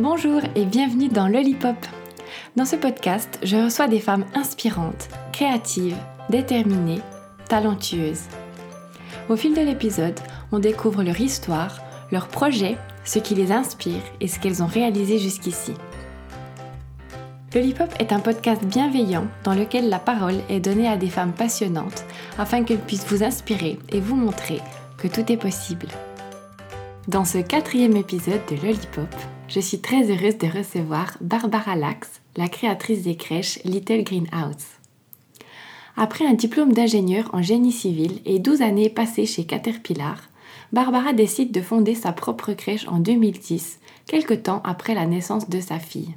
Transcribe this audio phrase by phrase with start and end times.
[0.00, 1.74] Bonjour et bienvenue dans Lollipop.
[2.54, 5.96] Dans ce podcast, je reçois des femmes inspirantes, créatives,
[6.30, 7.00] déterminées,
[7.48, 8.22] talentueuses.
[9.28, 10.20] Au fil de l'épisode,
[10.52, 11.80] on découvre leur histoire,
[12.12, 15.74] leurs projets, ce qui les inspire et ce qu'elles ont réalisé jusqu'ici.
[17.52, 22.04] Lollipop est un podcast bienveillant dans lequel la parole est donnée à des femmes passionnantes
[22.38, 24.60] afin qu'elles puissent vous inspirer et vous montrer
[24.96, 25.88] que tout est possible.
[27.08, 29.12] Dans ce quatrième épisode de Lollipop,
[29.48, 34.66] je suis très heureuse de recevoir Barbara Lax, la créatrice des crèches Little Greenhouse.
[35.96, 40.28] Après un diplôme d'ingénieur en génie civil et 12 années passées chez Caterpillar,
[40.72, 45.60] Barbara décide de fonder sa propre crèche en 2010, quelque temps après la naissance de
[45.60, 46.14] sa fille.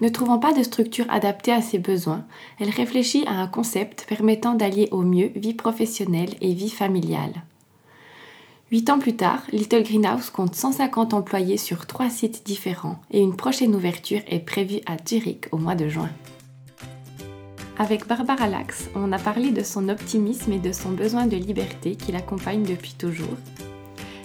[0.00, 2.24] Ne trouvant pas de structure adaptée à ses besoins,
[2.58, 7.42] elle réfléchit à un concept permettant d'allier au mieux vie professionnelle et vie familiale.
[8.72, 13.34] Huit ans plus tard, Little Greenhouse compte 150 employés sur trois sites différents et une
[13.34, 16.08] prochaine ouverture est prévue à Zurich au mois de juin.
[17.78, 21.96] Avec Barbara Lax, on a parlé de son optimisme et de son besoin de liberté
[21.96, 23.36] qui l'accompagne depuis toujours.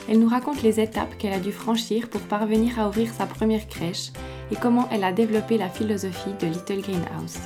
[0.08, 3.68] Elle nous raconte les étapes qu'elle a dû franchir pour parvenir à ouvrir sa première
[3.68, 4.12] crèche
[4.52, 7.40] et comment elle a développé la philosophie de Little Greenhouse.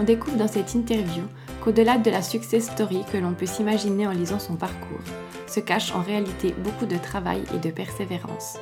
[0.00, 1.22] On découvre dans cette interview
[1.62, 5.00] qu'au-delà de la success story que l'on peut s'imaginer en lisant son parcours,
[5.46, 8.58] se cache en réalité beaucoup de travail et de persévérance.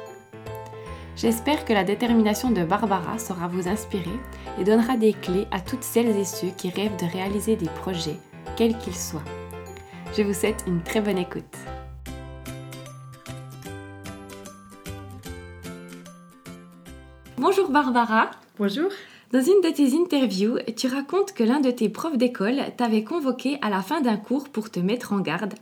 [1.17, 4.19] J'espère que la détermination de Barbara saura vous inspirer
[4.61, 8.19] et donnera des clés à toutes celles et ceux qui rêvent de réaliser des projets,
[8.57, 9.25] quels qu'ils soient.
[10.17, 11.57] Je vous souhaite une très bonne écoute.
[17.39, 18.31] Bonjour Barbara.
[18.59, 18.91] Bonjour.
[19.33, 23.59] Dans une de tes interviews, tu racontes que l'un de tes profs d'école t'avait convoqué
[23.61, 25.55] à la fin d'un cours pour te mettre en garde.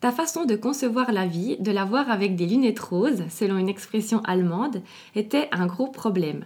[0.00, 3.68] Ta façon de concevoir la vie, de la voir avec des lunettes roses, selon une
[3.68, 4.82] expression allemande,
[5.16, 6.44] était un gros problème.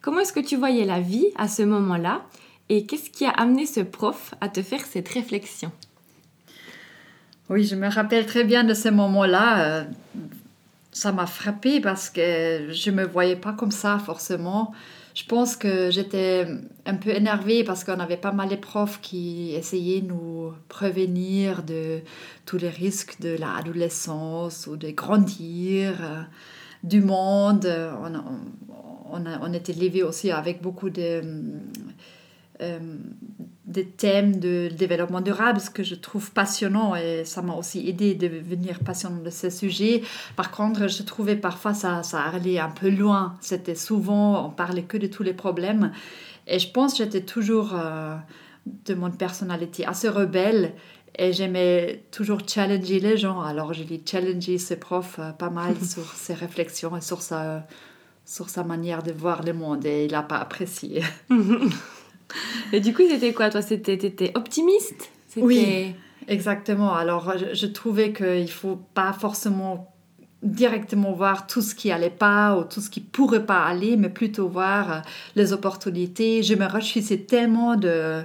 [0.00, 2.22] Comment est-ce que tu voyais la vie à ce moment-là
[2.70, 5.70] et qu'est-ce qui a amené ce prof à te faire cette réflexion?
[7.50, 9.64] Oui, je me rappelle très bien de ce moment-là.
[9.64, 9.84] Euh,
[10.92, 14.72] ça m'a frappé parce que je ne me voyais pas comme ça forcément
[15.14, 16.46] je pense que j'étais
[16.86, 21.62] un peu énervée parce qu'on avait pas mal de profs qui essayaient de nous prévenir
[21.62, 22.00] de
[22.46, 26.22] tous les risques de l'adolescence ou de grandir, euh,
[26.84, 27.66] du monde.
[28.02, 28.14] On,
[29.12, 31.22] on, on, était élevés aussi avec beaucoup de...
[32.62, 32.78] Euh,
[33.70, 38.14] des thèmes de développement durable, ce que je trouve passionnant et ça m'a aussi aidé
[38.14, 40.02] de devenir passionnant de ce sujet.
[40.34, 43.36] Par contre, je trouvais parfois ça, ça allait un peu loin.
[43.40, 45.92] C'était souvent, on parlait que de tous les problèmes.
[46.48, 48.16] Et je pense que j'étais toujours euh,
[48.86, 50.72] de mon personnalité assez rebelle
[51.16, 53.40] et j'aimais toujours challenger les gens.
[53.40, 57.64] Alors, j'ai challengé ce prof euh, pas mal sur ses réflexions et sur sa,
[58.24, 61.04] sur sa manière de voir le monde et il n'a pas apprécié.
[62.72, 65.10] Et du coup, c'était quoi Toi, c'était optimiste?
[65.36, 65.94] Oui,
[66.28, 66.94] exactement.
[66.94, 69.94] Alors, je, trouvais qu'il ne faut pas forcément
[70.42, 74.08] directement voir tout ce qui allait pas ou tout ce qui pourrait pas aller, mais
[74.08, 75.00] plutôt voir euh,
[75.36, 76.42] les opportunités.
[76.42, 78.22] Je me réjouissais tellement de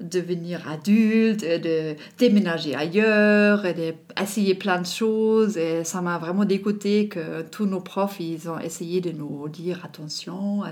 [0.00, 5.56] devenir adulte, de déménager ailleurs, d'essayer plein de choses.
[5.56, 9.80] Et ça m'a vraiment dégoûté que tous nos profs, ils ont essayé de nous dire
[9.84, 10.70] attention à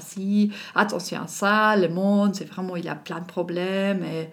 [0.75, 4.03] attention à ça, le monde, c'est vraiment, il y a plein de problèmes.
[4.03, 4.29] Et,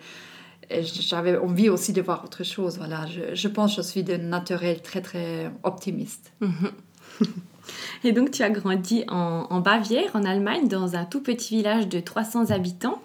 [0.82, 2.78] j'avais envie aussi de voir autre chose.
[2.78, 6.34] Voilà, je, je pense que je suis de naturel très, très optimiste.
[8.04, 11.88] Et donc, tu as grandi en, en Bavière, en Allemagne, dans un tout petit village
[11.88, 13.00] de 300 habitants.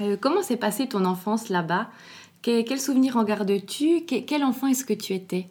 [0.00, 1.88] Euh, comment s'est passée ton enfance là-bas?
[2.42, 4.02] Quel souvenir en gardes-tu?
[4.06, 5.48] Quel enfant est-ce que tu étais?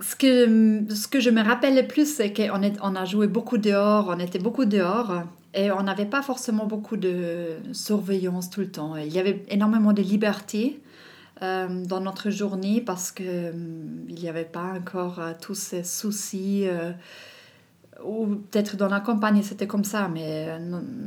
[0.00, 3.58] Ce que, ce que je me rappelle le plus, c'est qu'on on a joué beaucoup
[3.58, 5.22] dehors, on était beaucoup dehors
[5.52, 8.96] et on n'avait pas forcément beaucoup de surveillance tout le temps.
[8.96, 10.80] Il y avait énormément de liberté
[11.42, 13.52] euh, dans notre journée parce qu'il euh,
[14.08, 16.66] n'y avait pas encore tous ces soucis
[18.04, 20.58] ou peut-être dans la campagne c'était comme ça, mais euh,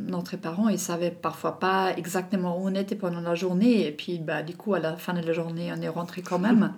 [0.08, 4.20] notre parents ils savaient parfois pas exactement où on était pendant la journée et puis
[4.20, 6.74] bah, du coup à la fin de la journée on est rentré quand même.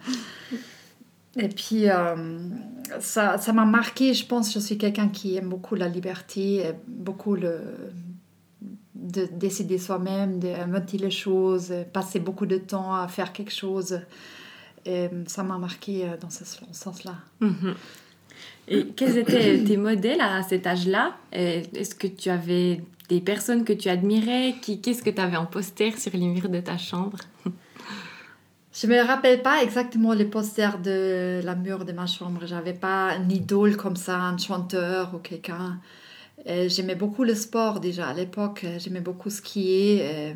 [1.38, 2.40] et puis euh,
[3.00, 7.36] ça ça m'a marqué, je pense, je suis quelqu'un qui aime beaucoup la liberté, beaucoup
[7.36, 7.62] le
[9.04, 14.00] de décider soi-même, d'inventer les choses, passer beaucoup de temps à faire quelque chose.
[14.86, 17.16] Et ça m'a marqué euh, dans ce sens-là.
[17.40, 17.76] Mhm.
[18.68, 21.16] Et quels étaient tes modèles à cet âge-là?
[21.32, 24.56] Est-ce que tu avais des personnes que tu admirais?
[24.62, 27.18] Qu'est-ce que tu avais en poster sur les murs de ta chambre?
[28.74, 32.42] Je me rappelle pas exactement les posters de la mur de ma chambre.
[32.46, 35.80] J'avais pas un idole comme ça, un chanteur ou quelqu'un.
[36.46, 38.66] J'aimais beaucoup le sport déjà à l'époque.
[38.80, 40.34] J'aimais beaucoup skier.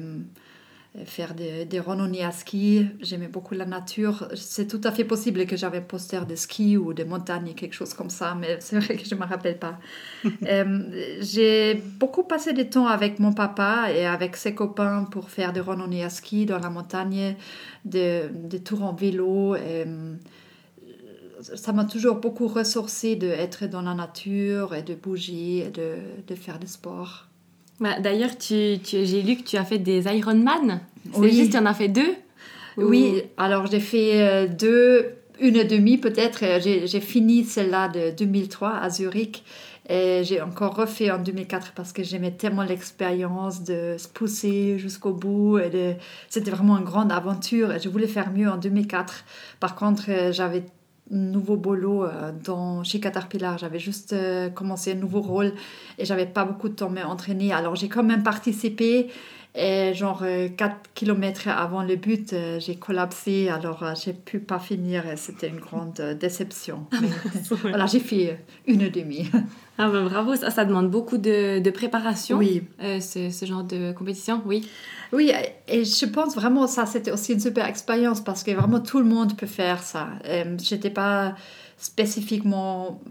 [0.96, 2.88] Et, faire des, des randonnées à ski.
[3.02, 4.28] J'aimais beaucoup la nature.
[4.36, 7.74] C'est tout à fait possible que j'avais un poster de ski ou de montagne, quelque
[7.74, 9.78] chose comme ça, mais c'est vrai que je ne me rappelle pas.
[10.48, 15.52] Euh, j'ai beaucoup passé du temps avec mon papa et avec ses copains pour faire
[15.52, 17.36] des randonnées à ski dans la montagne,
[17.84, 19.56] des, des tours en vélo.
[19.56, 20.16] Et, euh,
[21.56, 25.96] ça m'a toujours beaucoup ressourcé d'être dans la nature et de bouger et de,
[26.28, 27.27] de faire du sport.
[27.80, 30.82] Bah, D'ailleurs, tu, tu, j'ai lu que tu as fait des Ironman.
[31.14, 31.32] C'est oui.
[31.32, 32.16] juste, tu en as fait deux
[32.78, 36.44] Oui, alors j'ai fait euh, deux, une et demie peut-être.
[36.62, 39.44] J'ai fini celle-là de 2003 à Zurich.
[39.90, 45.14] Et j'ai encore refait en 2004 parce que j'aimais tellement l'expérience de se pousser jusqu'au
[45.14, 45.60] bout.
[45.60, 45.96] et
[46.28, 49.24] C'était vraiment une grande aventure et je voulais faire mieux en 2004.
[49.62, 50.64] Par contre, euh, j'avais
[51.10, 53.58] nouveau boulot euh, dans, chez Caterpillar.
[53.58, 55.54] J'avais juste euh, commencé un nouveau rôle
[55.98, 57.54] et j'avais pas beaucoup de temps à m'entraîner.
[57.54, 59.10] Alors j'ai quand même participé
[59.58, 63.50] et genre 4 euh, km avant le but, j'ai collapsé.
[63.50, 66.86] Alors j'ai pu pas finir et c'était une grande déception.
[67.62, 69.30] voilà, j'ai fait une demi.
[69.80, 72.38] Ah ben bravo, ça, ça demande beaucoup de, de préparation.
[72.38, 72.64] Oui.
[72.80, 74.68] ce, ce genre de compétition, oui.
[75.14, 75.32] Oui,
[75.68, 79.06] et je pense vraiment ça, c'était aussi une super expérience parce que vraiment tout le
[79.06, 80.10] monde peut faire ça.
[80.26, 81.36] Euh, je n'étais pas
[81.78, 83.02] spécifiquement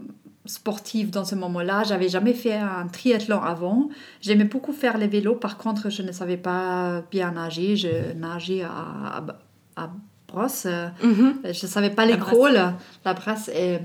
[0.47, 1.83] sportive dans ce moment-là.
[1.83, 3.89] J'avais jamais fait un triathlon avant.
[4.21, 5.35] J'aimais beaucoup faire les vélos.
[5.35, 7.75] Par contre, je ne savais pas bien nager.
[7.75, 9.23] Je nageais à,
[9.75, 9.89] à,
[10.27, 10.65] brosse.
[10.65, 11.33] Mm-hmm.
[11.43, 12.73] Je ne savais pas les crawls,
[13.05, 13.49] la brasse.
[13.49, 13.79] Et,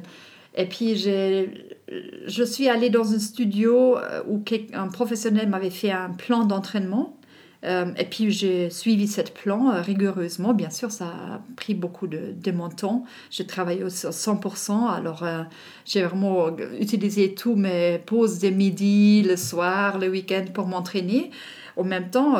[0.54, 3.96] et puis, je suis allée dans un studio
[4.28, 4.42] où
[4.74, 7.16] un professionnel m'avait fait un plan d'entraînement.
[7.64, 10.52] Euh, et puis j'ai suivi cette plan euh, rigoureusement.
[10.52, 13.04] Bien sûr, ça a pris beaucoup de, de mon temps.
[13.30, 14.88] J'ai travaillé au 100%.
[14.90, 15.44] Alors euh,
[15.84, 21.30] j'ai vraiment utilisé tous mes pauses de midi, le soir, le week-end pour m'entraîner.
[21.76, 22.36] En même temps,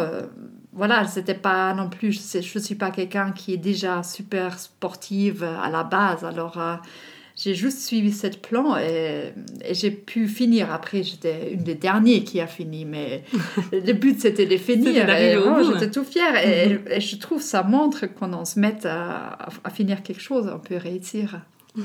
[0.75, 2.13] voilà, c'était pas non plus.
[2.13, 6.23] Je ne suis pas quelqu'un qui est déjà super sportive à la base.
[6.23, 6.59] Alors
[7.37, 9.33] j'ai juste suivi cette plan et,
[9.71, 10.73] j'ai pu finir.
[10.73, 13.25] Après, j'étais une des dernières qui a fini, mais
[13.73, 15.07] le but c'était de finir.
[15.07, 20.03] J'étais tout fière et, je trouve ça montre qu'on on se met à, à, finir
[20.03, 21.41] quelque chose, on peut réussir.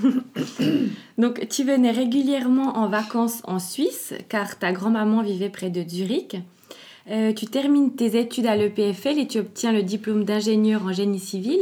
[1.17, 6.35] Donc, tu venais régulièrement en vacances en Suisse car ta grand-maman vivait près de Zurich.
[7.09, 11.19] Euh, tu termines tes études à l'EPFL et tu obtiens le diplôme d'ingénieur en génie
[11.19, 11.59] civil,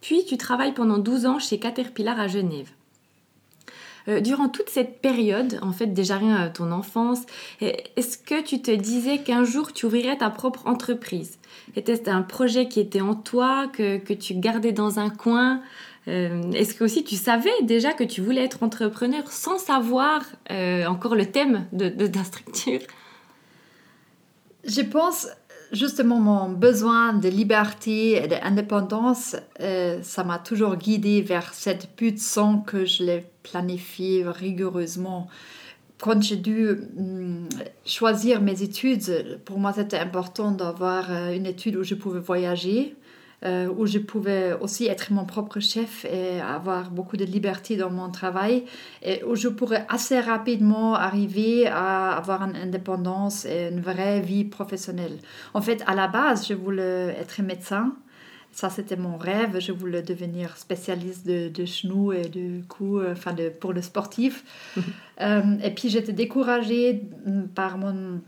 [0.00, 2.70] puis tu travailles pendant 12 ans chez Caterpillar à Genève.
[4.08, 7.20] Euh, durant toute cette période, en fait déjà rien à ton enfance,
[7.60, 11.38] est-ce que tu te disais qu'un jour tu ouvrirais ta propre entreprise?
[11.76, 15.62] Était-ce un projet qui était en toi, que, que tu gardais dans un coin?
[16.06, 20.84] Euh, Est-ce que aussi tu savais déjà que tu voulais être entrepreneur sans savoir euh,
[20.84, 22.80] encore le thème de, la structure?
[24.66, 25.28] Je pense
[25.72, 29.34] justement mon besoin de liberté et d'indépendance,
[30.02, 35.28] ça m'a toujours guidée vers cette but sans que je l'ai planifié rigoureusement.
[35.98, 37.48] Quand j'ai dû hum,
[37.86, 42.96] choisir mes études, pour moi c'était important d'avoir euh, une étude où je pouvais voyager,
[43.44, 47.90] euh, où je pouvais aussi être mon propre chef et avoir beaucoup de liberté dans
[47.90, 48.64] mon travail,
[49.02, 54.44] et où je pourrais assez rapidement arriver à avoir une indépendance et une vraie vie
[54.44, 55.18] professionnelle.
[55.52, 57.94] En fait, à la base, je voulais être médecin.
[58.54, 59.58] Ça, c'était mon rêve.
[59.58, 63.82] Je voulais devenir spécialiste de, de genoux et de coups, euh, enfin, de, pour le
[63.82, 64.44] sportif.
[65.20, 67.02] Euh, et puis, j'étais découragée
[67.54, 68.20] par mon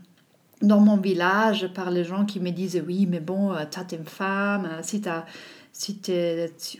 [0.61, 3.97] dans mon village par les gens qui me disent oui, mais bon, euh, tu as
[3.97, 5.25] une femme, si as,
[5.73, 5.99] si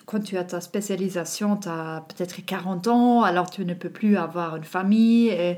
[0.05, 4.15] quand tu as ta spécialisation, tu as peut-être 40 ans, alors tu ne peux plus
[4.15, 5.27] avoir une famille.
[5.27, 5.57] Et,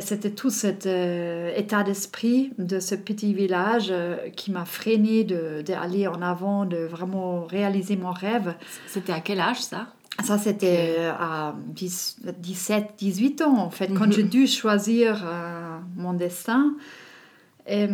[0.00, 3.92] c'était tout cet euh, état d'esprit de ce petit village
[4.36, 8.54] qui m'a freiné d'aller en avant, de vraiment réaliser mon rêve.
[8.86, 9.88] C'était à quel âge ça?
[10.24, 15.24] Ça, c'était à 17, 18 ans, en fait, quand j'ai dû choisir
[15.96, 16.74] mon destin.
[17.68, 17.86] Et,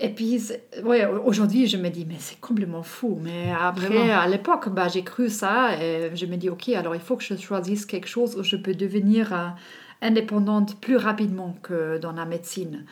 [0.00, 0.40] et puis,
[0.84, 3.18] ouais, aujourd'hui, je me dis, mais c'est complètement fou.
[3.20, 7.00] Mais après, à l'époque, bah, j'ai cru ça et je me dis, ok, alors il
[7.00, 9.48] faut que je choisisse quelque chose où je peux devenir euh,
[10.02, 12.84] indépendante plus rapidement que dans la médecine.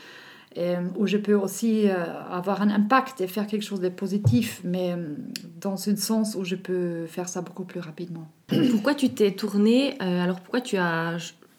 [0.55, 1.95] Et, où je peux aussi euh,
[2.31, 5.15] avoir un impact et faire quelque chose de positif, mais euh,
[5.61, 8.27] dans un sens où je peux faire ça beaucoup plus rapidement.
[8.71, 11.19] Pourquoi tu t'es tournée, alors pourquoi tu as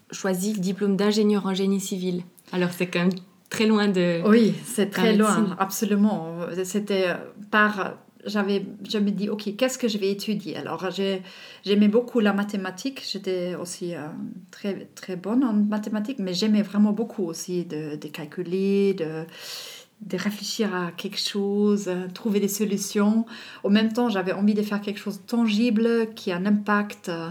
[0.09, 2.23] choisi le diplôme d'ingénieur en génie civil?
[2.51, 3.11] Alors c'est quand même
[3.51, 4.27] très loin de.
[4.27, 6.37] Oui, c'est très loin, absolument.
[6.63, 7.13] C'était
[7.51, 10.57] par j'avais, je me dis, ok, qu'est-ce que je vais étudier?
[10.57, 10.89] Alors,
[11.63, 13.03] j'aimais beaucoup la mathématique.
[13.09, 14.07] J'étais aussi euh,
[14.51, 19.23] très, très bonne en mathématiques, mais j'aimais vraiment beaucoup aussi de, de calculer, de,
[20.01, 23.25] de réfléchir à quelque chose, euh, trouver des solutions.
[23.63, 27.09] Au même temps, j'avais envie de faire quelque chose de tangible, qui a un impact.
[27.09, 27.29] Euh,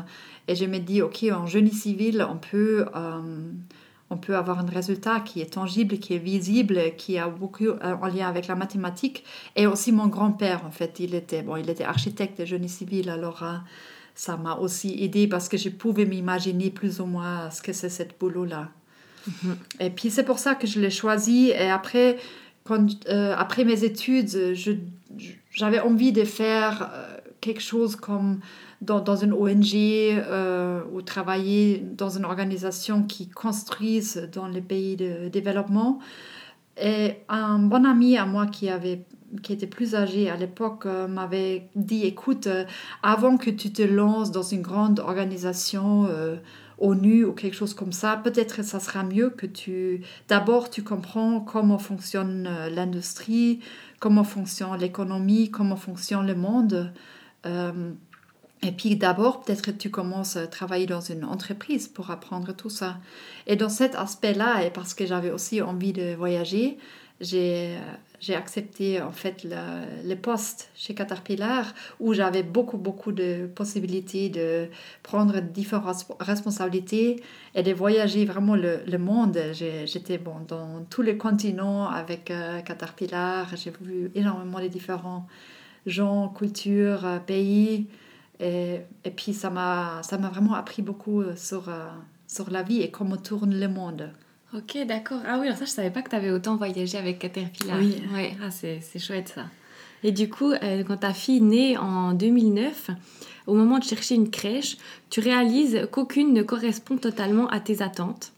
[0.48, 2.86] et je me dis, ok, en génie civil, on peut
[4.10, 7.96] on peut avoir un résultat qui est tangible, qui est visible, qui a beaucoup euh,
[8.00, 9.24] en lien avec la mathématique.
[9.56, 13.10] Et aussi mon grand-père, en fait, il était, bon, il était architecte et génie civil,
[13.10, 13.56] alors euh,
[14.14, 17.88] ça m'a aussi aidé parce que je pouvais m'imaginer plus ou moins ce que c'est
[17.88, 18.70] cette boulot-là.
[19.26, 19.56] Mhm.
[19.80, 21.50] Et puis c'est pour ça que je l'ai choisi.
[21.50, 22.18] Et après,
[22.62, 24.54] quand, euh, après mes études,
[25.50, 26.90] j'avais envie de faire
[27.40, 28.40] quelque chose comme
[28.80, 35.28] dans, une ONG euh, ou travailler dans une organisation qui construise dans les pays de
[35.28, 35.98] développement.
[36.80, 39.02] Et un bon ami à moi qui avait
[39.42, 42.64] qui était plus âgé à l'époque euh, m'avait dit écoute euh,
[43.02, 46.08] avant que tu te lances dans une grande organisation
[46.78, 51.40] ONU ou quelque chose comme ça peut-être ça sera mieux que tu d'abord tu comprends
[51.40, 53.60] comment fonctionne l'industrie
[53.98, 56.92] comment fonctionne l'économie comment fonctionne le monde
[58.62, 62.96] et puis d'abord, peut-être tu commences à travailler dans une entreprise pour apprendre tout ça.
[63.46, 66.78] Et dans cet aspect-là, et parce que j'avais aussi envie de voyager,
[67.20, 67.76] j'ai,
[68.20, 74.28] j'ai accepté en fait le, le, poste chez Caterpillar où j'avais beaucoup, beaucoup de possibilités
[74.28, 74.68] de
[75.02, 77.22] prendre différentes responsabilités
[77.54, 79.38] et de voyager vraiment le, le monde.
[79.52, 83.48] j'étais bon, dans tous les continents avec euh, Caterpillar.
[83.56, 85.26] J'ai vu énormément de différents
[85.86, 87.86] gens, cultures, euh, pays.
[88.40, 91.86] Et, et puis ça m'a vraiment appris beaucoup euh, sur, euh,
[92.26, 94.10] sur la vie et comment tourne le monde.
[94.54, 95.20] Ok, d'accord.
[95.26, 97.78] Ah oui, alors ça, je savais pas que tu avais autant voyagé avec Caterpillar.
[97.78, 98.02] Oui.
[98.12, 99.46] Ouais, ah, c'est chouette ça.
[100.02, 102.90] Et du coup, euh, quand ta fille naît en 2009,
[103.46, 104.76] au moment de chercher une crèche,
[105.10, 108.32] tu réalises qu'aucune ne correspond totalement à tes attentes.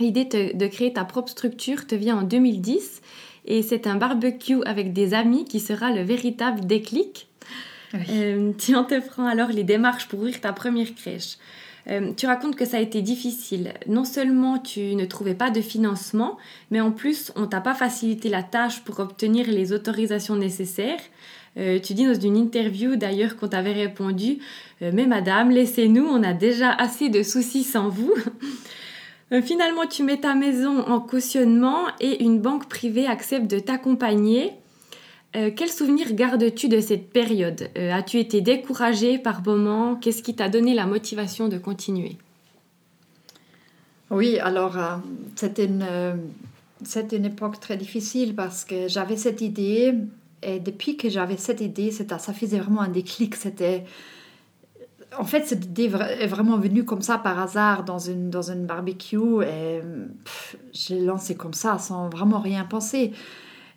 [0.00, 3.02] L'idée de créer ta propre structure te vient en 2010
[3.46, 7.27] et c'est un barbecue avec des amis qui sera le véritable déclic
[7.94, 11.36] euh, tu entreprends alors les démarches pour ouvrir ta première crèche.
[11.88, 13.72] Euh, tu racontes que ça a été difficile.
[13.86, 16.36] Non seulement tu ne trouvais pas de financement,
[16.70, 21.00] mais en plus on t'a pas facilité la tâche pour obtenir les autorisations nécessaires.
[21.56, 24.38] Euh, tu dis dans une interview d'ailleurs qu'on t'avait répondu
[24.80, 28.14] Mais madame, laissez-nous, on a déjà assez de soucis sans vous.
[29.42, 34.52] Finalement, tu mets ta maison en cautionnement et une banque privée accepte de t'accompagner
[35.36, 37.68] euh, quel souvenir gardes-tu de cette période?
[37.76, 39.96] Euh, As-tu été découragé par moments?
[39.96, 42.16] Qu'est-ce qui t'a donné la motivation de continuer?
[44.10, 44.96] Oui, alors euh,
[45.36, 45.84] c'était une,
[47.12, 49.94] une, époque très difficile parce que j'avais cette idée
[50.42, 53.34] et depuis que j'avais cette idée, ça faisait vraiment un déclic.
[53.36, 53.84] C'était
[55.18, 58.64] en fait, cette idée est vraiment venue comme ça par hasard dans une, dans une
[58.64, 59.80] barbecue et
[60.72, 63.12] j'ai lancé comme ça sans vraiment rien penser.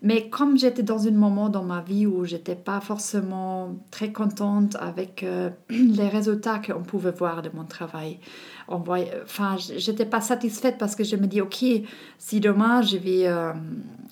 [0.03, 4.75] Mais comme j'étais dans un moment dans ma vie où j'étais pas forcément très contente
[4.79, 8.19] avec euh, les résultats qu'on pouvait voir de mon travail,
[8.67, 11.63] on voyait, enfin, j'étais pas satisfaite parce que je me dis, ok,
[12.17, 13.53] si demain je vais euh,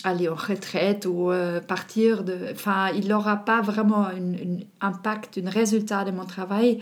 [0.04, 5.50] aller en retraite ou euh, partir, de, enfin, il n'aura pas vraiment un impact, un
[5.50, 6.82] résultat de mon travail.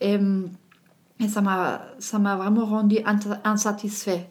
[0.00, 0.16] Et,
[1.20, 2.98] et ça m'a vraiment rendu
[3.44, 4.30] insatisfait.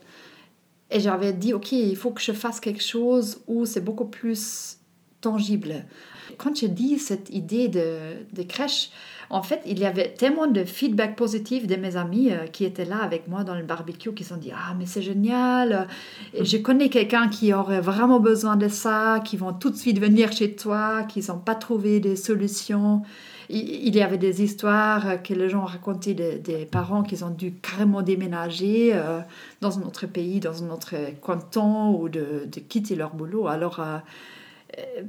[0.89, 4.77] Et j'avais dit, OK, il faut que je fasse quelque chose où c'est beaucoup plus
[5.22, 5.86] tangible.
[6.38, 7.98] Quand j'ai dit cette idée de,
[8.34, 8.89] de, crèche,
[9.29, 12.86] en fait, il y avait tellement de feedback positif de mes amis euh, qui étaient
[12.86, 15.88] là avec moi dans le barbecue, qui se sont dit, ah, mais c'est génial.
[16.39, 20.32] Je connais quelqu'un qui aurait vraiment besoin de ça, qui vont tout de suite venir
[20.32, 23.01] chez toi, qui n'ont pas trouvé des solutions
[23.50, 28.01] il y avait des histoires que les gens racontaient des, parents qui ont dû carrément
[28.01, 29.22] déménager euh,
[29.62, 33.48] dans un autre pays, dans un autre canton ou de, de quitter leur boulot.
[33.48, 34.00] Alors, euh,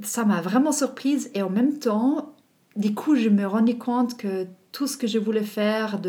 [0.01, 2.33] ça m'a vraiment surprise et en même temps,
[2.75, 5.99] du coup, je me rendais compte que tout ce que je voulais faire,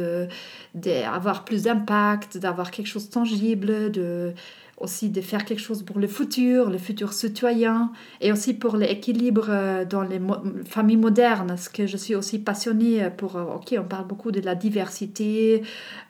[0.74, 4.34] d'avoir de, plus d'impact, d'avoir quelque chose de tangible, de
[4.80, 9.46] aussi de faire quelque chose pour le futur, le futur citoyen, et aussi pour l'équilibre
[9.50, 10.20] euh, dans les
[10.64, 14.40] familles modernes, parce que je suis aussi passionnée pour, euh, ok, on parle beaucoup de
[14.40, 15.62] la diversité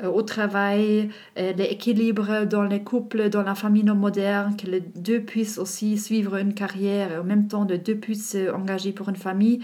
[0.03, 5.21] euh, au travail, l'équilibre dans les couples, dans la famille non moderne, que les deux
[5.21, 9.17] puissent aussi suivre une carrière et en même temps les deux puissent s'engager pour une
[9.17, 9.61] famille.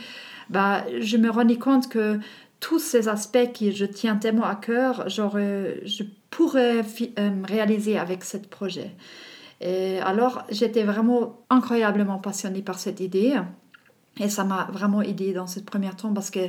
[0.50, 2.18] Bah, je me rendais compte que
[2.58, 6.02] tous ces aspects que je tiens tellement à cœur, genre, je
[6.36, 6.82] pourrais
[7.18, 8.90] euh, réaliser avec ce projet.
[9.62, 13.36] Et alors, j'étais vraiment incroyablement passionnée par cette idée.
[14.20, 16.40] Et ça m'a vraiment aidé dans ce premier temps parce que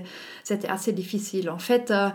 [0.44, 1.50] c'était assez difficile.
[1.50, 2.10] En fait, euh,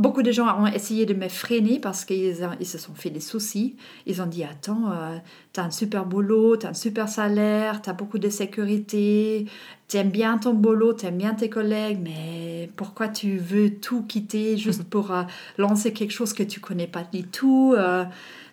[0.00, 3.20] beaucoup de gens ont essayé de me freiner parce qu'ils ils se sont fait des
[3.20, 3.76] soucis.
[4.06, 5.16] Ils ont dit Attends, euh,
[5.52, 9.46] tu as un super boulot, tu as un super salaire, tu as beaucoup de sécurité,
[9.88, 14.02] tu aimes bien ton boulot, tu aimes bien tes collègues, mais pourquoi tu veux tout
[14.02, 15.22] quitter juste pour euh,
[15.58, 17.76] lancer quelque chose que tu connais pas du tout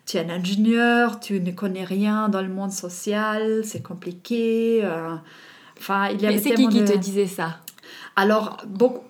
[0.06, 4.82] tu es un ingénieur, tu ne connais rien dans le monde social, c'est compliqué.
[5.77, 7.58] Enfin, il y avait Mais c'est qui qui te disait ça?
[8.19, 9.03] Alors, beaucoup,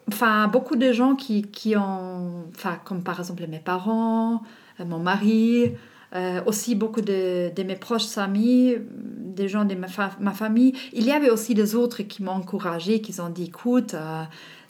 [0.51, 2.43] beaucoup de gens qui, qui ont,
[2.83, 4.43] comme par exemple mes parents,
[4.81, 5.71] euh, mon mari,
[6.13, 9.87] euh, aussi beaucoup de, de, mes proches amis, des gens de ma,
[10.19, 10.73] ma, famille.
[10.91, 14.23] Il y avait aussi des autres qui m'ont encouragé, qui ont dit, écoute, euh,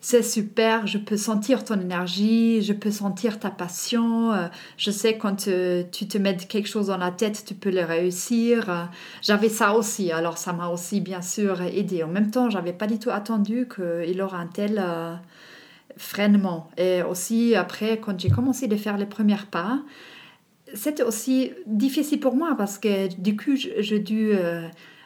[0.10, 4.48] c'est super, je peux sentir ton énergie, je peux sentir ta passion, euh,
[4.78, 7.84] je sais quand euh, tu te mets quelque chose dans la tête, tu peux le
[7.84, 8.70] réussir.
[8.70, 8.84] Euh,
[9.22, 12.04] j'avais ça aussi, alors ça m'a aussi bien sûr aidé.
[12.04, 14.82] En même temps, j'avais pas du tout attendu qu'il aurait un tel
[15.98, 16.70] freinement.
[16.78, 19.82] Et aussi après, quand j'ai commencé à faire les premiers pas,
[20.74, 24.32] c'était aussi difficile pour moi parce que du coup, j'ai dû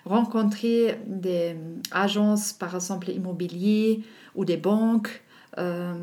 [0.06, 1.56] rencontrer des
[1.92, 3.98] agences, par exemple immobilières,
[4.36, 5.22] ou des banques,
[5.58, 5.94] euh,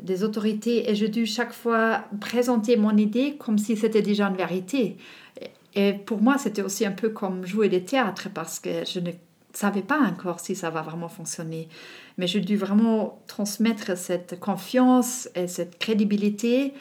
[0.00, 4.36] des autorités, et j'ai dû chaque fois présenter mon idée comme si c'était déjà une
[4.36, 4.96] vérité.
[5.74, 9.10] Et pour moi, c'était aussi un peu comme jouer des théâtres parce que je ne
[9.52, 11.68] savais pas encore si ça va vraiment fonctionner.
[12.18, 16.74] Mais j'ai dû vraiment transmettre cette confiance et cette crédibilité.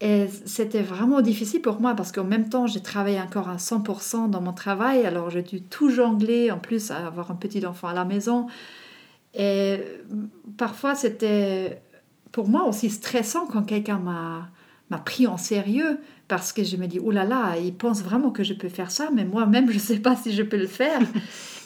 [0.00, 4.30] Et c'était vraiment difficile pour moi parce qu'en même temps, j'ai travaillé encore à 100%
[4.30, 5.04] dans mon travail.
[5.04, 8.46] Alors j'ai dû tout jongler, en plus avoir un petit enfant à la maison.
[9.34, 9.78] Et
[10.56, 11.82] parfois, c'était
[12.32, 14.50] pour moi aussi stressant quand quelqu'un m'a,
[14.90, 18.30] m'a pris en sérieux parce que je me dis, oh là là, il pense vraiment
[18.30, 20.66] que je peux faire ça, mais moi-même, je ne sais pas si je peux le
[20.66, 21.00] faire.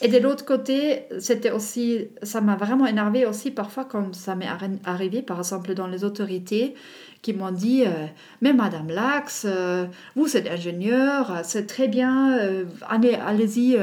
[0.02, 4.48] Et de l'autre côté, c'était aussi, ça m'a vraiment énervé aussi parfois quand ça m'est
[4.84, 6.74] arrivé, par exemple dans les autorités,
[7.22, 8.06] qui m'ont dit euh,
[8.40, 9.86] Mais Madame Lax, euh,
[10.16, 13.78] vous êtes ingénieur, c'est très bien, euh, allez, allez-y,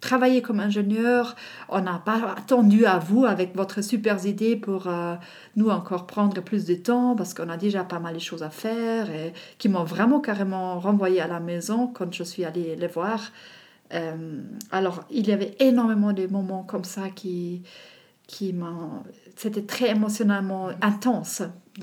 [0.00, 1.36] travaillez comme ingénieur.
[1.68, 4.88] On n'a pas attendu à vous avec votre super idée pour
[5.56, 8.50] nous encore prendre plus de temps parce qu'on a déjà pas mal de choses à
[8.50, 12.86] faire et qui m'ont vraiment carrément renvoyé à la maison quand je suis allée les
[12.86, 13.30] voir.
[14.72, 17.62] alors, il y avait énormément de moments comme ça qui,
[18.30, 19.02] qui m'ont.
[19.36, 21.42] C'était très émotionnellement intense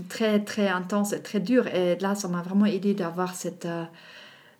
[0.09, 1.67] très, très intense et très dur.
[1.67, 3.83] Et là, ça m'a vraiment aidé d'avoir cette, euh,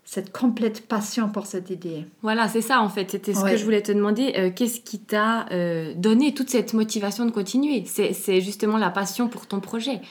[0.05, 2.05] cette complète passion pour cette idée.
[2.21, 3.11] Voilà, c'est ça en fait.
[3.11, 4.33] C'était ce que je voulais te demander.
[4.37, 7.83] Euh, qu'est-ce qui t'a euh, donné toute cette motivation de continuer?
[7.85, 10.01] C'est justement la passion pour ton projet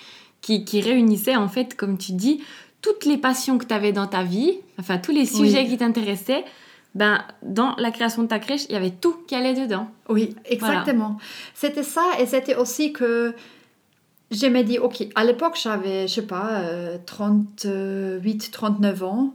[0.40, 2.42] qui, qui, réunissait en fait, comme tu dis,
[2.82, 6.44] toutes les passions que tu avais dans ta vie, enfin tous les sujets qui t'intéressaient.
[6.96, 9.90] Ben, dans la création de ta crèche, il y avait tout qui allait dedans.
[10.08, 11.18] Oui, exactement.
[11.52, 13.34] C'était ça, et c'était aussi que
[14.30, 16.62] je me dis, ok, à l'époque, j'avais, je sais pas,
[17.04, 19.34] 38, euh, 39 ans.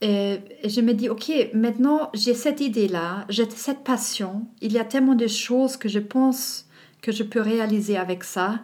[0.00, 4.48] Et, je me dis, ok, maintenant, j'ai cette idée-là, j'ai cette passion.
[4.60, 6.66] Il y a tellement de choses que je pense
[7.00, 8.58] que je peux réaliser avec ça.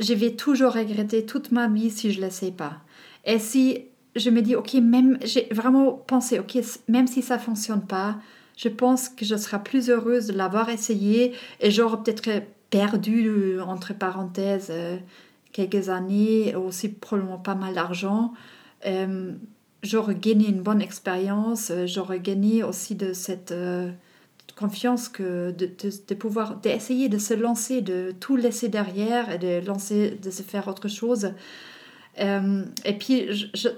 [0.00, 2.78] Je vais toujours regretter toute ma vie si je ne le sais pas.
[3.24, 3.84] Et si
[4.18, 8.16] je me dis, ok, même, j'ai vraiment pensé, ok, même si ça ne fonctionne pas,
[8.56, 13.62] je pense que je serai plus heureuse de l'avoir essayé et j'aurais peut-être perdu, euh,
[13.62, 14.98] entre parenthèses, euh,
[15.52, 18.32] quelques années, aussi probablement pas mal d'argent.
[18.86, 19.32] Euh,
[19.82, 23.54] j'aurais gagné une bonne expérience, j'aurais gagné aussi de cette
[24.56, 25.70] confiance que de,
[26.08, 30.42] de, pouvoir d'essayer de se lancer, de tout laisser derrière et de lancer, de se
[30.42, 31.32] faire autre chose.
[32.20, 33.28] Et puis,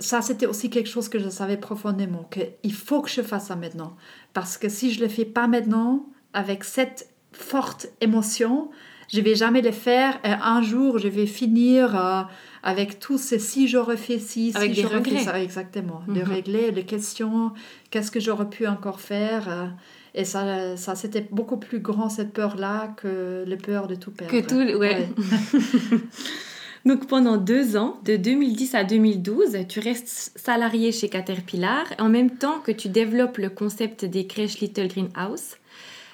[0.00, 3.56] ça, c'était aussi quelque chose que je savais profondément, qu'il faut que je fasse ça
[3.56, 3.96] maintenant.
[4.32, 8.70] Parce que si je ne le fais pas maintenant, avec cette forte émotion,
[9.12, 10.18] je vais jamais le faire.
[10.24, 12.22] Et un jour, je vais finir euh,
[12.62, 15.40] avec tous ces si j'aurais fait ci, avec si j'aurais fait ça.
[15.40, 16.02] Exactement.
[16.08, 16.22] De mhm.
[16.22, 17.52] régler les questions,
[17.90, 19.48] qu'est-ce que j'aurais pu encore faire.
[19.48, 19.66] Euh,
[20.14, 24.32] et ça, ça c'était beaucoup plus grand cette peur-là que le peur de tout perdre.
[24.32, 25.08] Que tout, ouais.
[26.86, 32.30] Donc pendant deux ans, de 2010 à 2012, tu restes salarié chez Caterpillar en même
[32.30, 35.56] temps que tu développes le concept des crèches Little Greenhouse.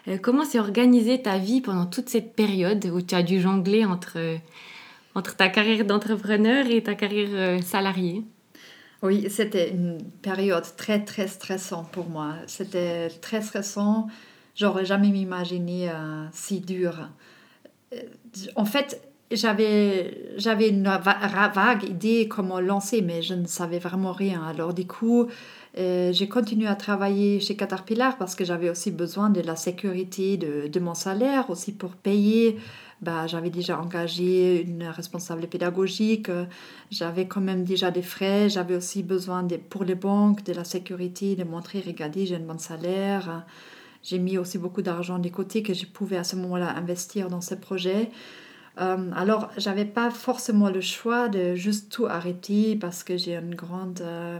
[0.09, 3.85] Euh, comment s'est organisée ta vie pendant toute cette période où tu as dû jongler
[3.85, 4.19] entre,
[5.15, 8.25] entre ta carrière d'entrepreneur et ta carrière euh, salariée?
[9.03, 12.35] Oui, c'était une période très, très stressante pour moi.
[12.49, 14.09] C'était très stressant.
[14.57, 17.09] J'aurais jamais imaginé euh, si dur.
[18.57, 24.43] En fait, j'avais, j'avais une vague idée comment lancer, mais je ne savais vraiment rien.
[24.45, 25.27] Alors du coup,
[25.79, 30.37] euh, j'ai continué à travailler chez Caterpillar parce que j'avais aussi besoin de la sécurité
[30.37, 32.57] de, de mon salaire, aussi pour payer.
[33.03, 36.31] Bah, j'avais déjà engagé une responsable pédagogique,
[36.91, 40.65] j'avais quand même déjà des frais, j'avais aussi besoin de, pour les banques de la
[40.65, 43.45] sécurité, de montrer, regardez, j'ai un bon salaire.
[44.03, 47.41] J'ai mis aussi beaucoup d'argent de côté que je pouvais à ce moment-là investir dans
[47.41, 48.11] ce projet.
[48.79, 53.51] Euh, alors, j'avais pas forcément le choix de juste tout arrêter parce que j'ai un
[53.51, 54.39] grand euh,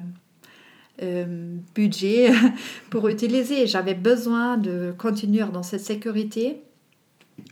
[1.03, 2.31] euh, budget
[2.91, 3.67] pour utiliser.
[3.67, 6.63] J'avais besoin de continuer dans cette sécurité.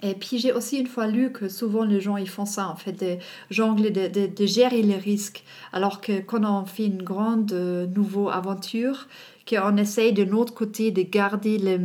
[0.02, 2.74] Et puis j'ai aussi une fois lu que souvent les gens ils font ça en
[2.74, 3.18] fait, de
[3.50, 5.44] jongler, de, de, gérer les risques.
[5.74, 7.52] Alors que quand on fait une grande
[7.94, 9.08] nouvelle aventure,
[9.48, 11.76] qu'on essaye de notre côté de garder le,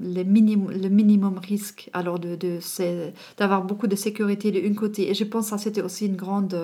[0.00, 5.10] le, minimum, le minimum risque, alors d'avoir de, d'avoir beaucoup de sécurité de un côté.
[5.10, 6.54] Et je pense que ça, c'était aussi une grande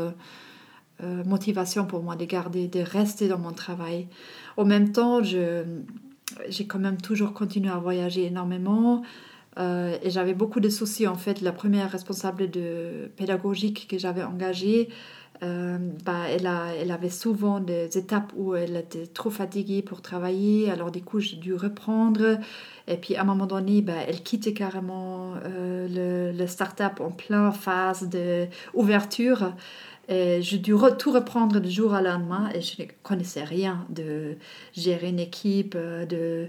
[1.03, 4.09] euh, motivation pour moi de garder, de rester dans mon travail.
[4.57, 9.03] En même temps, j'ai quand même toujours continué à voyager énormément.
[9.59, 11.41] Euh, et j'avais beaucoup de soucis en fait.
[11.41, 14.89] La première responsable de pédagogique que j'avais engagée,
[15.43, 20.03] euh, bah, elle, a, elle avait souvent des étapes où elle était trop fatiguée pour
[20.03, 22.39] travailler, alors du coup j'ai dû reprendre.
[22.87, 25.89] Et puis à un moment donné, bah, elle quittait carrément euh,
[26.33, 29.55] le, le start-up en pleine phase d'ouverture.
[30.09, 34.37] J'ai dû tout reprendre du jour au lendemain et je ne connaissais rien de
[34.73, 36.49] gérer une équipe, euh, de,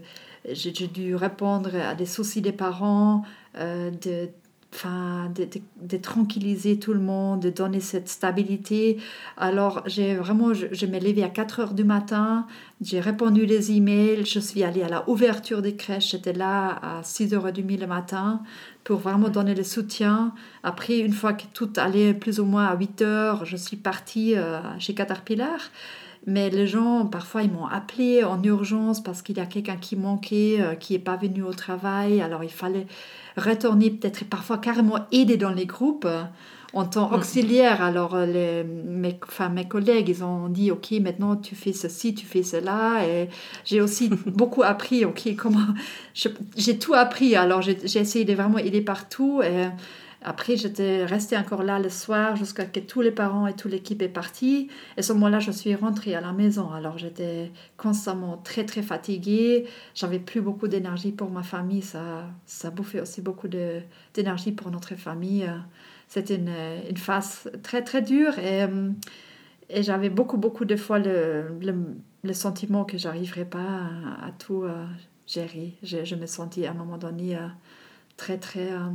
[0.51, 3.23] j'ai dû répondre à des soucis des parents,
[3.55, 4.29] de
[4.73, 5.47] enfin, de,
[5.81, 8.97] de, tranquilliser tout le monde, de donner cette stabilité.
[9.37, 12.47] Alors, j'ai vraiment, je, je me levé à 4 heures du matin,
[12.81, 17.01] j'ai répondu les emails, je suis allée à la ouverture des crèches, j'étais là à
[17.01, 18.41] 6h30 le matin
[18.83, 20.33] pour vraiment donner le soutien.
[20.63, 24.35] Après, une fois que tout allait plus ou moins à 8 heures, je suis partie
[24.35, 25.59] euh, chez Caterpillar.
[26.27, 29.95] Mais les gens, parfois, ils m'ont appelé en urgence parce qu'il y a quelqu'un qui
[29.95, 32.21] manquait, euh, qui n'est pas venu au travail.
[32.21, 32.85] Alors, il fallait
[33.37, 36.21] retourner peut-être parfois carrément aider dans les groupes euh,
[36.73, 37.13] en tant mm.
[37.15, 37.81] auxiliaire.
[37.81, 42.13] Alors, euh, les, mes, enfin, mes collègues, ils ont dit, OK, maintenant tu fais ceci,
[42.13, 43.03] tu fais cela.
[43.07, 43.27] Et
[43.65, 45.73] j'ai aussi beaucoup appris, OK, comment...
[46.55, 47.35] J'ai tout appris.
[47.35, 49.41] Alors, j'ai essayé de vraiment aider partout.
[49.41, 49.69] Et,
[50.23, 54.01] après, j'étais restée encore là le soir jusqu'à que tous les parents et toute l'équipe
[54.03, 54.69] est partie.
[54.95, 56.71] Et ce moment-là, je suis rentrée à la maison.
[56.71, 58.83] Alors, j'étais constamment très, très
[59.95, 61.81] J'avais plus beaucoup d'énergie pour ma famille.
[61.81, 63.47] Ça, ça bouffait aussi beaucoup
[64.13, 65.49] d'énergie pour notre famille.
[66.07, 66.53] C'était une,
[66.89, 68.37] une, phase très, très dure.
[68.37, 68.65] Et,
[69.69, 71.57] et j'avais beaucoup, beaucoup de fois le,
[72.23, 73.89] le, sentiment que j'arriverais pas
[74.21, 74.85] à, tout euh,
[75.25, 75.73] gérer.
[75.81, 77.47] Je, me sentais à un moment donné euh,
[78.17, 78.71] très, très...
[78.71, 78.89] Euh,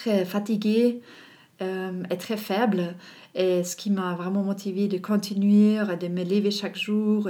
[0.00, 1.00] très fatiguée
[1.62, 2.94] euh, et très faible.
[3.34, 7.28] Et ce qui m'a vraiment motivée de continuer, de me lever chaque jour,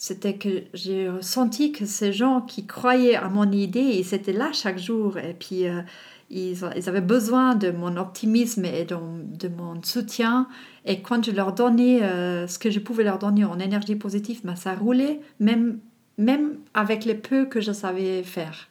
[0.00, 4.50] c'était que j'ai senti que ces gens qui croyaient à mon idée, ils étaient là
[4.50, 5.18] chaque jour.
[5.18, 5.82] Et puis, euh,
[6.30, 10.48] ils, ils, avaient besoin de mon optimisme et de, de, mon soutien.
[10.86, 14.40] Et quand je leur donnais euh, ce que je pouvais leur donner en énergie positive,
[14.42, 15.80] ben, ça roulait, même,
[16.16, 18.70] même avec les peu que je savais faire.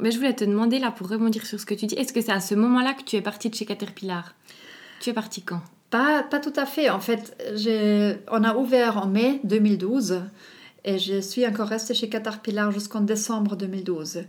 [0.00, 2.20] Mais je voulais te demander là pour rebondir sur ce que tu dis, est-ce que
[2.20, 4.34] c'est à ce moment-là que tu es partie de chez Caterpillar?
[5.00, 5.60] Tu es partie quand?
[5.90, 6.90] Pas, pas tout à fait.
[6.90, 7.36] En fait,
[8.30, 10.22] on a ouvert en mai 2012
[10.84, 14.24] et je suis encore restée chez Caterpillar jusqu'en décembre 2012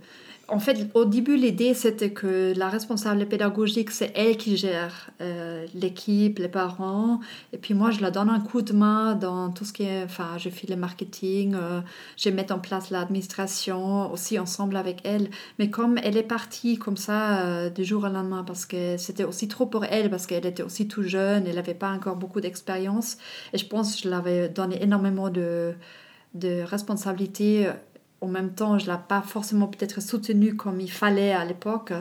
[0.51, 5.65] en fait, au début, l'idée, c'était que la responsable pédagogique, c'est elle qui gère euh,
[5.73, 7.19] l'équipe, les parents.
[7.53, 10.03] Et puis moi, je la donne un coup de main dans tout ce qui est...
[10.03, 11.81] Enfin, je fais le marketing, euh,
[12.17, 15.29] je mets en place l'administration, aussi ensemble avec elle.
[15.59, 19.23] Mais comme elle est partie comme ça euh, du jour au lendemain, parce que c'était
[19.23, 22.41] aussi trop pour elle, parce qu'elle était aussi tout jeune, elle n'avait pas encore beaucoup
[22.41, 23.17] d'expérience.
[23.53, 25.73] Et je pense que je l'avais donné énormément de
[26.35, 27.67] de responsabilité
[28.21, 31.93] en même temps, je ne l'ai pas forcément peut-être soutenu comme il fallait à l'époque.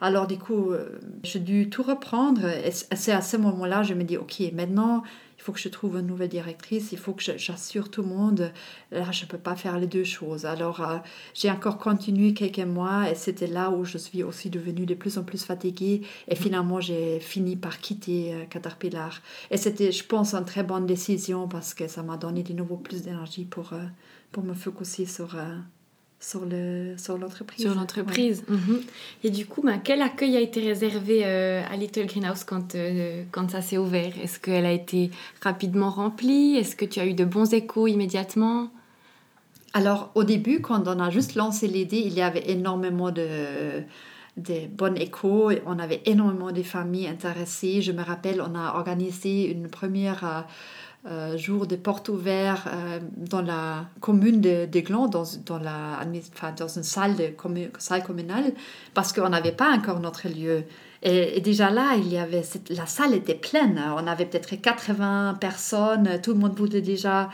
[0.00, 2.46] Alors du coup, euh, j'ai dû tout reprendre.
[2.46, 5.02] Et c'est à ce moment-là, je me dis, OK, maintenant,
[5.36, 8.52] il faut que je trouve une nouvelle directrice, il faut que j'assure tout le monde.
[8.90, 10.44] Là, je ne peux pas faire les deux choses.
[10.44, 10.98] Alors, euh,
[11.34, 15.16] j'ai encore continué quelques mois et c'était là où je suis aussi devenue de plus
[15.16, 16.02] en plus fatiguée.
[16.28, 19.22] Et finalement, j'ai fini par quitter euh, Caterpillar.
[19.50, 22.76] Et c'était, je pense, une très bonne décision parce que ça m'a donné de nouveau
[22.76, 23.72] plus d'énergie pour
[24.32, 25.56] pour me focuser sur, euh,
[26.20, 27.60] sur, le, sur l'entreprise.
[27.64, 28.44] Sur l'entreprise.
[28.48, 28.80] Mhm.
[29.24, 33.24] Et du coup, ben, quel accueil a été réservé euh, à Little Greenhouse quand, euh,
[33.30, 34.12] quand ça s'est ouvert?
[34.22, 35.10] Est-ce qu'elle a été
[35.40, 36.56] rapidement remplie?
[36.56, 38.70] Est-ce que tu as eu de bons échos immédiatement?
[39.74, 43.84] Alors, au début, quand on a juste lancé l'idée, il y avait énormément de
[44.38, 45.50] des bons échos.
[45.66, 47.82] On avait énormément de familles intéressées.
[47.82, 50.40] Je me rappelle, on a organisé une première euh,
[51.36, 57.34] jour de porte ouverte euh, dans la commune de, de Gland, dans, une salle, de,
[57.78, 58.52] salle communale,
[58.94, 60.64] parce qu'on n'avait pas encore notre lieu.
[61.02, 63.80] Et, déjà là, il y avait la salle était pleine.
[63.96, 66.20] On avait peut-être 80 personnes.
[66.22, 67.30] Tout le monde voulait déjà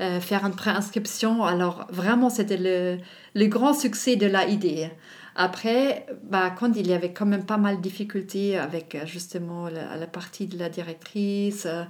[0.00, 1.44] euh, faire une préinscription.
[1.44, 4.90] Alors vraiment, c'était le, grand succès de la idée.
[5.36, 9.68] Après, bah, quand il y avait quand même pas mal de difficultés avec euh, justement
[9.68, 11.84] la, partie de la directrice, euh,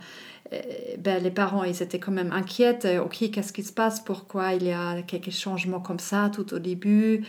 [0.98, 2.98] ben, les parents, ils étaient quand même inquiets.
[2.98, 6.58] Ok, qu'est-ce qui se passe Pourquoi il y a quelques changements comme ça tout au
[6.58, 7.24] début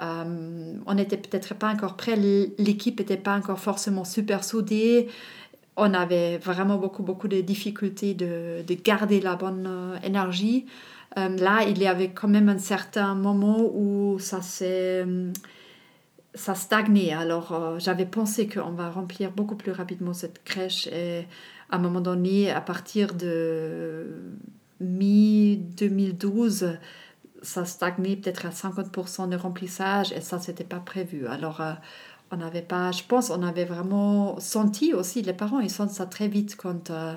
[0.00, 2.16] On n'était peut-être pas encore prêt.
[2.16, 5.08] L'équipe n'était pas encore forcément super soudée
[5.76, 10.66] on avait vraiment beaucoup, beaucoup de difficultés de, de garder la bonne euh, énergie.
[11.18, 15.32] Euh, là, il y avait quand même un certain moment où ça s'est euh,
[16.34, 17.12] ça stagnait.
[17.12, 20.88] Alors, j'avais pensé qu'on va remplir beaucoup plus rapidement cette crèche
[21.72, 24.06] à un moment donné, à partir de
[24.80, 26.78] mi-2012,
[27.42, 31.26] ça stagnait peut-être à 50% de remplissage et ça, c'était pas prévu.
[31.26, 31.60] Alors,
[32.32, 36.06] on n'avait pas, je pense, on avait vraiment senti aussi, les parents, ils sentent ça
[36.06, 37.14] très vite quand euh,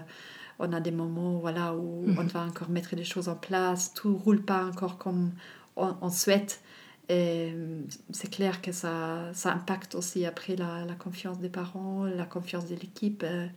[0.60, 2.28] on a des moments voilà, où on mhm.
[2.28, 5.32] va encore mettre des choses en place, tout roule pas encore comme
[5.78, 6.62] on, souhaite.
[7.08, 12.04] Et euh, c'est clair que ça, ça impacte aussi après la, la, confiance des parents,
[12.04, 13.24] la confiance de l'équipe.
[13.26, 13.48] Euh,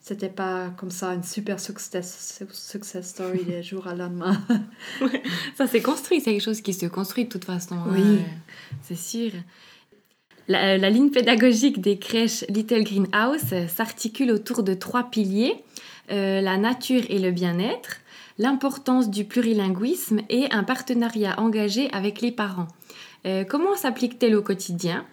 [0.00, 4.40] c'était pas comme ça une super success, success story des jours à lendemain.
[5.56, 7.76] ça s'est construit, c'est quelque chose qui se construit de toute façon.
[7.90, 8.20] Oui.
[8.82, 9.32] c'est sûr.
[10.48, 15.54] La, ligne pédagogique des crèches Little Greenhouse s'articule autour de trois piliers,
[16.10, 17.98] euh, la nature et le bien-être,
[18.36, 22.66] l'importance du plurilinguisme et un partenariat engagé avec les parents.
[23.26, 25.04] Euh, comment s'applique-t-elle au quotidien?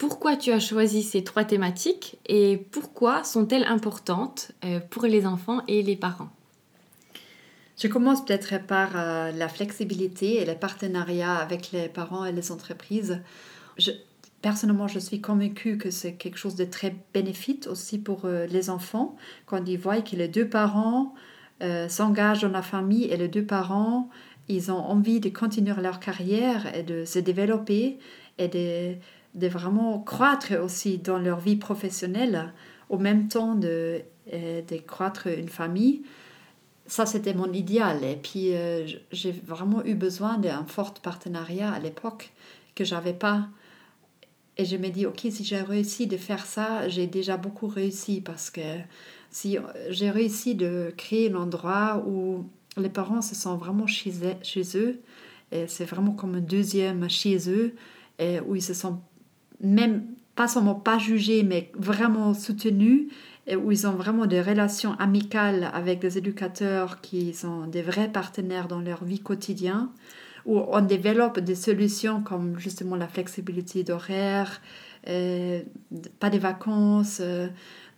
[0.00, 5.60] Pourquoi tu as choisi ces trois thématiques et pourquoi sont-elles importantes euh, pour les enfants
[5.68, 6.30] et les parents?
[7.76, 13.20] Je commence peut-être par la flexibilité et le partenariat avec les parents et les entreprises.
[14.40, 18.70] Personnellement, je suis convaincue que c'est quelque chose de très bénéfique aussi pour euh, les
[18.70, 21.14] enfants quand ils voient que les deux parents
[21.62, 24.08] euh, s'engagent dans la famille et les deux parents,
[24.48, 27.98] ils ont envie de continuer leur carrière et de se développer
[28.38, 28.96] et de,
[29.34, 32.52] de vraiment croître aussi dans leur vie professionnelle
[32.88, 36.02] au même temps de, euh, de croître une famille.
[36.86, 38.02] Ça, c'était mon idéal.
[38.02, 38.50] Et puis,
[39.12, 42.32] j'ai vraiment eu besoin d'un fort partenariat à l'époque
[42.74, 43.46] que j'avais pas
[44.60, 48.20] et je me dis, ok, si j'ai réussi de faire ça, j'ai déjà beaucoup réussi
[48.20, 48.60] parce que
[49.30, 49.56] si
[49.88, 52.44] j'ai réussi de créer un endroit où
[52.76, 54.12] les parents se sentent vraiment chez,
[54.74, 55.00] eux,
[55.50, 57.74] et c'est vraiment comme un deuxième chez eux,
[58.46, 59.02] où ils se sentent
[59.60, 63.08] même pas seulement pas jugés, mais vraiment soutenus,
[63.46, 68.08] et où ils ont vraiment des relations amicales avec des éducateurs qui sont des vrais
[68.08, 69.88] partenaires dans leur vie quotidienne
[70.46, 74.60] où on développe des solutions comme justement la flexibilité d'horaire,
[75.08, 75.62] euh,
[76.18, 77.18] pas de vacances.
[77.20, 77.48] Euh,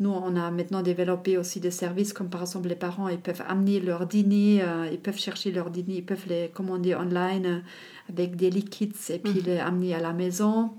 [0.00, 3.42] nous, on a maintenant développé aussi des services comme par exemple les parents, ils peuvent
[3.46, 7.62] amener leur dîner, euh, ils peuvent chercher leur dîner, ils peuvent les commander online
[8.08, 9.42] avec des liquides et puis mhm.
[9.46, 10.72] les amener à la maison.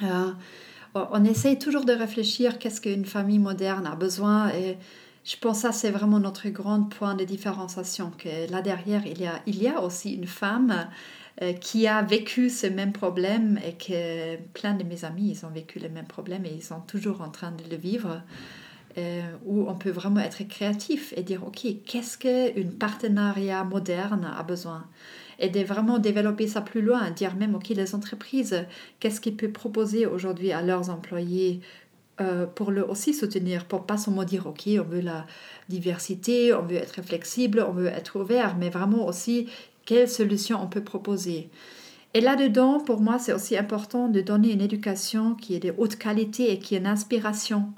[0.00, 4.76] On essaye toujours de réfléchir qu'est-ce qu'une famille moderne a besoin et
[5.24, 9.20] je pense que ça, c'est vraiment notre grand point de différenciation, que là derrière, il
[9.20, 10.86] y a, il y a aussi une femme
[11.40, 15.50] euh, qui a vécu ce même problème et que plein de mes amis, ils ont
[15.50, 18.22] vécu le même problème et ils sont toujours en train de le vivre.
[18.96, 24.44] Euh, où on peut vraiment être créatif et dire, OK, qu'est-ce qu'une partenariat moderne a
[24.44, 24.86] besoin?
[25.38, 28.66] Et de vraiment développer ça plus loin, dire même, OK, les entreprises,
[29.00, 31.60] qu'est-ce qu'ils peuvent proposer aujourd'hui à leurs employés
[32.20, 35.26] euh, pour le aussi soutenir, pour pas seulement dire ok, on veut la
[35.68, 39.48] diversité, on veut être flexible, on veut être ouvert, mais vraiment aussi
[39.84, 41.50] quelles solutions on peut proposer.
[42.14, 45.96] Et là-dedans, pour moi, c'est aussi important de donner une éducation qui est de haute
[45.96, 47.72] qualité et qui est une inspiration.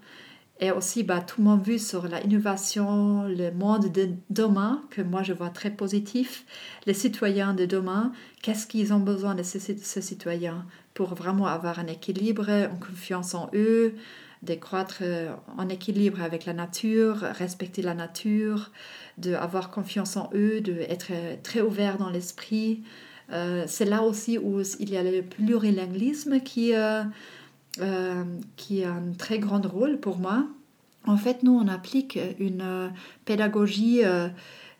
[0.58, 5.34] Et aussi, bah, tout mon vu sur l'innovation, le monde de demain, que moi je
[5.34, 6.46] vois très positif,
[6.86, 10.64] les citoyens de demain, qu'est-ce qu'ils ont besoin de ces, ces citoyens
[10.94, 13.94] pour vraiment avoir un équilibre, une confiance en eux,
[14.42, 18.70] de croître euh, en équilibre avec la nature, respecter la nature,
[19.18, 22.82] d'avoir confiance en eux, d'être très ouvert dans l'esprit.
[23.32, 27.02] Euh, c'est là aussi où il y a le plurilinguisme qui, euh,
[28.56, 30.46] qui a un très grand rôle pour moi.
[31.06, 32.92] En fait, nous, on applique une
[33.24, 34.02] pédagogie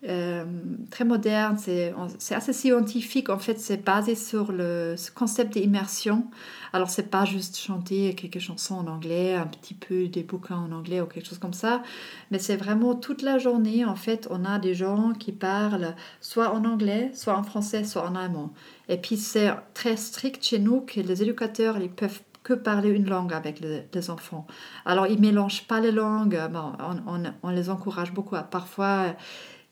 [0.08, 0.44] euh,
[0.90, 1.92] très moderne, c'est
[2.34, 3.28] assez scientifique.
[3.28, 6.26] En fait, c'est basé sur le concept d'immersion.
[6.72, 10.70] Alors, c'est pas juste chanter quelques chansons en anglais, un petit peu des bouquins en
[10.70, 11.82] anglais ou quelque chose comme ça,
[12.30, 13.84] mais c'est vraiment toute la journée.
[13.84, 18.06] En fait, on a des gens qui parlent soit en anglais, soit en français, soit
[18.06, 18.52] en allemand.
[18.88, 23.08] Et puis, c'est très strict chez nous que les éducateurs ils peuvent que parler une
[23.08, 24.46] langue avec les, enfants.
[24.84, 26.38] Alors, ils mélangent pas les langues.
[26.54, 29.16] on, on, on les encourage beaucoup parfois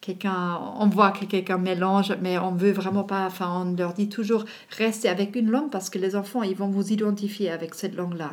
[0.00, 4.08] quelqu'un, on voit que quelqu'un mélange, mais on veut vraiment pas, enfin, on leur dit
[4.08, 4.44] toujours
[4.76, 8.32] restez avec une langue parce que les enfants, ils vont vous identifier avec cette langue-là.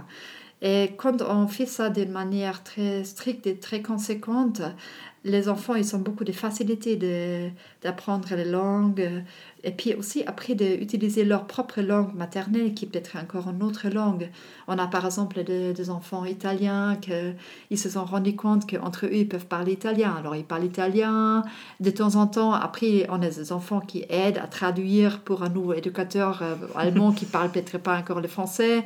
[0.63, 4.61] Et quand on fait ça d'une manière très stricte et très conséquente,
[5.23, 6.97] les enfants, ils ont beaucoup de facilité
[7.83, 9.23] d'apprendre les langues.
[9.63, 13.87] Et puis aussi, après, d'utiliser leur propre langue maternelle, qui peut être encore une autre
[13.89, 14.31] langue.
[14.67, 16.97] On a par exemple des, enfants italiens
[17.69, 20.15] qui se sont rendus compte qu'entre eux, ils peuvent parler italien.
[20.17, 21.43] Alors, ils parlent italien.
[21.79, 25.49] De temps en temps, après, on a des enfants qui aident à traduire pour un
[25.49, 28.83] nouveau éducateur euh, allemand qui parle peut-être pas encore le français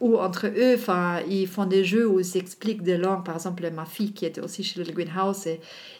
[0.00, 3.24] ou entre eux, enfin, ils font des jeux où ils s'expliquent des langues.
[3.24, 5.48] Par exemple, ma fille qui était aussi chez le Greenhouse,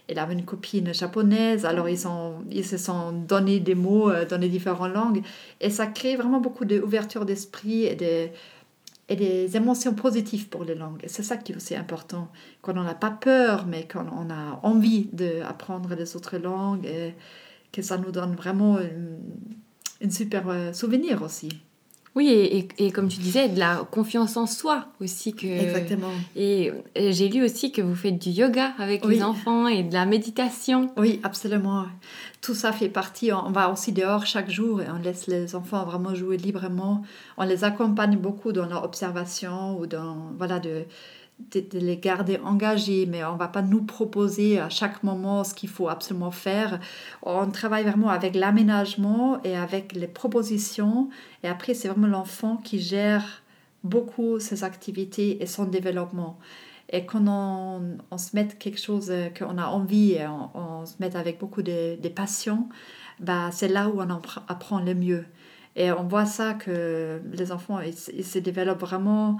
[0.09, 4.49] elle avait une copine japonaise, alors ils, se sont donné des mots euh, dans les
[4.49, 5.23] différentes langues.
[5.61, 11.01] Et ça crée vraiment beaucoup d'ouverture d'esprit et des, émotions positives pour les langues.
[11.05, 12.29] Et c'est ça qui est aussi important,
[12.63, 17.15] quand on n'a pas peur, mais quand on a envie d'apprendre les autres langues, et
[17.73, 18.79] que ça nous donne vraiment
[20.01, 21.49] une super euh, souvenir aussi.
[22.15, 25.35] Oui, et, et, comme tu disais, de la confiance en soi aussi.
[25.35, 25.47] Que...
[25.47, 26.13] Exactement.
[26.37, 30.07] Et, j'ai lu aussi que vous faites du yoga avec les enfants et de la
[30.07, 30.93] méditation.
[30.97, 31.87] Oui, absolument.
[32.41, 33.33] Tout ça fait partie.
[33.33, 37.03] On va aussi dehors chaque jour et on laisse les enfants vraiment jouer librement.
[37.37, 40.85] On les accompagne beaucoup dans leur observation ou dans, voilà, de,
[41.39, 45.69] de, les garder engagés, mais on va pas nous proposer à chaque moment ce qu'il
[45.69, 46.81] faut absolument faire.
[47.23, 51.09] On travaille vraiment avec l'aménagement et avec les propositions.
[51.43, 53.43] Et après, c'est vraiment l'enfant qui gère
[53.83, 56.39] beaucoup ses activités et son développement.
[56.91, 61.17] Et quand on, on se met quelque chose qu'on a envie et on, se met
[61.17, 62.69] avec beaucoup de, de passion,
[63.21, 64.11] bah, c'est là où on
[64.49, 65.25] apprend le mieux.
[65.77, 69.39] Et on voit ça que les enfants, ils se développent vraiment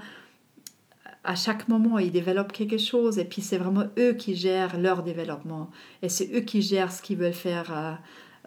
[1.25, 5.03] à chaque moment, ils développent quelque chose et puis c'est vraiment eux qui gèrent leur
[5.03, 5.69] développement
[6.01, 7.93] et c'est eux qui gèrent ce qu'ils veulent faire euh,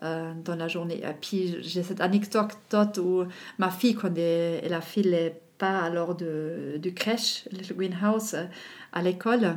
[0.05, 1.01] euh, dans la journée.
[1.03, 3.25] Et puis j'ai cette anecdote où
[3.59, 8.45] ma fille, quand elle, a fait les pas alors de, du crèche, le greenhouse, euh,
[8.93, 9.57] à l'école,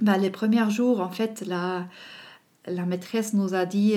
[0.00, 1.86] bah, les premiers jours, en fait, la,
[2.66, 3.96] la maîtresse nous a dit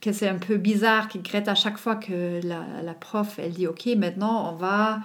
[0.00, 3.66] que c'est un peu bizarre, qu'il Greta, à chaque fois que la, prof, elle dit,
[3.66, 5.00] OK, maintenant on va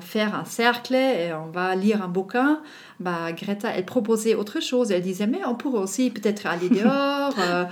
[0.00, 2.60] faire un cercle et on va lire un bouquin,
[3.00, 4.92] bah, Greta, elle proposait autre chose.
[4.92, 7.34] Elle disait, mais on pourrait aussi peut-être aller dehors.
[7.40, 7.64] Euh,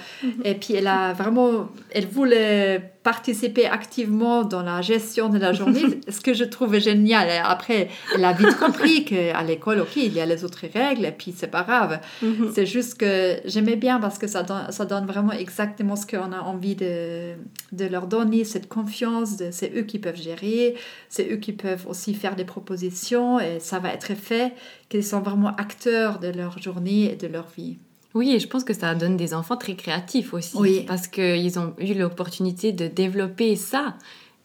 [0.45, 5.83] et puis, elle a vraiment, elle voulait participer activement dans la gestion de la journée,
[6.09, 7.29] ce que je trouvais génial.
[7.29, 11.07] Et après, elle a vite compris qu'à l'école, ok, il y a les autres règles,
[11.07, 12.01] et puis c'est pas grave.
[12.23, 12.51] Mhm.
[12.55, 16.33] C'est juste que j'aimais bien parce que ça donne, ça donne vraiment exactement ce qu'on
[16.33, 17.33] a envie de,
[17.73, 19.43] de leur donner, cette confiance.
[19.53, 20.75] C'est eux qui peuvent gérer,
[21.09, 24.53] c'est eux qui peuvent aussi faire des propositions, et ça va être fait,
[24.89, 27.79] qu'ils sont vraiment acteurs de leur journée et de leur vie.
[28.15, 30.57] Oui, et je pense que ça donne des enfants très créatifs aussi.
[30.57, 30.85] Oui.
[30.87, 33.97] Parce qu'ils ont eu l'opportunité de développer ça,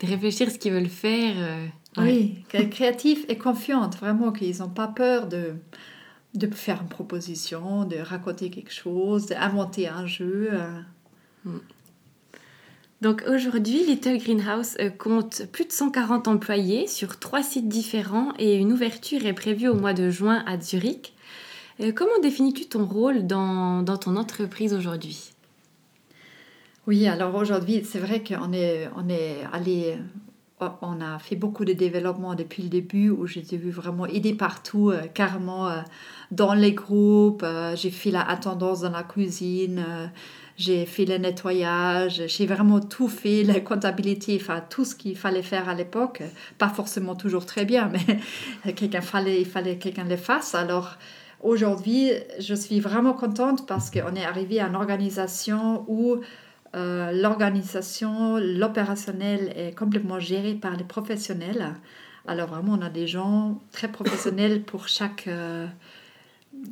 [0.02, 1.36] de réfléchir ce qu'ils veulent faire.
[1.38, 1.66] Euh,
[1.98, 5.56] oui, créatifs et confiantes, vraiment, qu'ils n'ont pas peur de,
[6.34, 10.50] de faire une proposition, de raconter quelque chose, d'inventer un jeu.
[10.52, 11.52] Euh.
[13.04, 18.56] Donc aujourd'hui, Little Greenhouse euh, compte plus de 140 employés sur trois sites différents et
[18.56, 21.14] une ouverture est prévue au mois de juin à Zurich.
[21.82, 25.34] Euh, comment définis-tu ton rôle dans, ton entreprise aujourd'hui?
[26.88, 29.98] Oui, alors aujourd'hui, c'est vrai qu'on est, on est allé
[30.82, 35.02] on a fait beaucoup de développement depuis le début où vu vraiment aider partout, euh,
[35.14, 35.70] carrément
[36.32, 37.46] dans les groupes.
[37.76, 39.84] j'ai fait la attendance dans la cuisine,
[40.58, 45.42] j'ai fait le nettoyage, j'ai vraiment tout fait, la comptabilité, enfin tout ce qu'il fallait
[45.42, 46.24] faire à l'époque.
[46.58, 50.56] Pas forcément toujours très bien, mais quelqu'un fallait, il fallait que quelqu'un le fasse.
[50.56, 50.98] Alors
[51.44, 56.22] Aujourd'hui, je suis vraiment contente parce qu'on est arrivé à une organisation où
[56.74, 61.74] euh, l'organisation, l'opérationnel est complètement géré par les professionnels.
[62.26, 65.68] Alors vraiment, on a des gens très professionnels pour chaque, euh,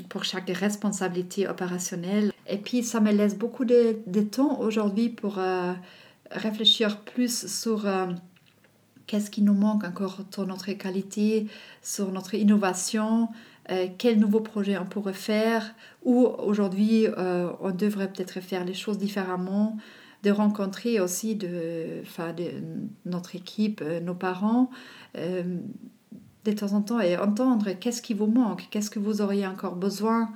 [0.10, 2.32] pour chaque responsabilité opérationnelle.
[2.48, 5.74] Et puis, ça me laisse beaucoup de, temps aujourd'hui pour euh,
[6.32, 7.86] réfléchir plus sur
[9.08, 11.48] qu'est-ce qui nous manque encore sur notre qualité,
[11.82, 13.28] sur notre innovation,
[13.70, 18.74] euh, quel nouveau projet on pourrait faire, ou aujourd'hui euh, on devrait peut-être faire les
[18.74, 19.78] choses différemment,
[20.24, 22.04] de rencontrer aussi de,
[23.06, 24.70] notre équipe, euh, nos parents,
[26.46, 29.76] de temps en temps, et entendre qu'est-ce qui vous manque, qu'est-ce que vous auriez encore
[29.76, 30.32] besoin,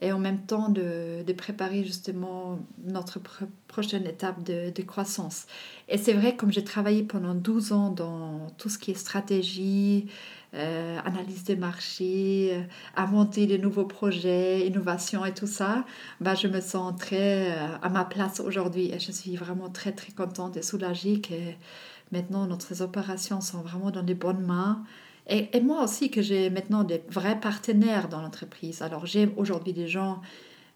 [0.00, 3.20] et en même temps de, de préparer justement notre
[3.68, 5.46] prochaine étape de, de croissance.
[5.88, 10.06] Et c'est vrai, comme j'ai travaillé pendant 12 ans dans tout ce qui est stratégie,
[10.54, 12.62] euh, analyse des marchés, euh,
[12.96, 15.84] inventer de nouveaux projets, innovation et tout ça,
[16.20, 19.92] bah, je me sens très euh, à ma place aujourd'hui et je suis vraiment très
[19.92, 21.34] très contente et soulagée que
[22.10, 24.82] maintenant notre opérations sont vraiment dans les bonnes mains.
[25.30, 28.82] Et, moi aussi que j'ai maintenant des vrais partenaires dans l'entreprise.
[28.82, 30.20] Alors j'ai aujourd'hui des gens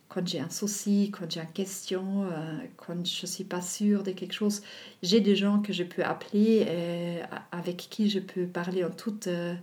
[0.09, 4.05] quand j'ai un souci, quand j'ai une question, euh, quand je ne suis pas sûre
[4.05, 4.63] de quelque chose,
[5.03, 8.91] j'ai des gens que je peux appeler et euh, avec qui je peux parler en
[8.91, 9.57] toute euh,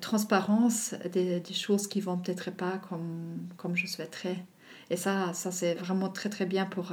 [0.00, 4.36] transparence des, des, choses qui vont peut-être pas comme, comme je souhaiterais.
[4.88, 6.92] Et ça, ça c'est vraiment très très bien pour,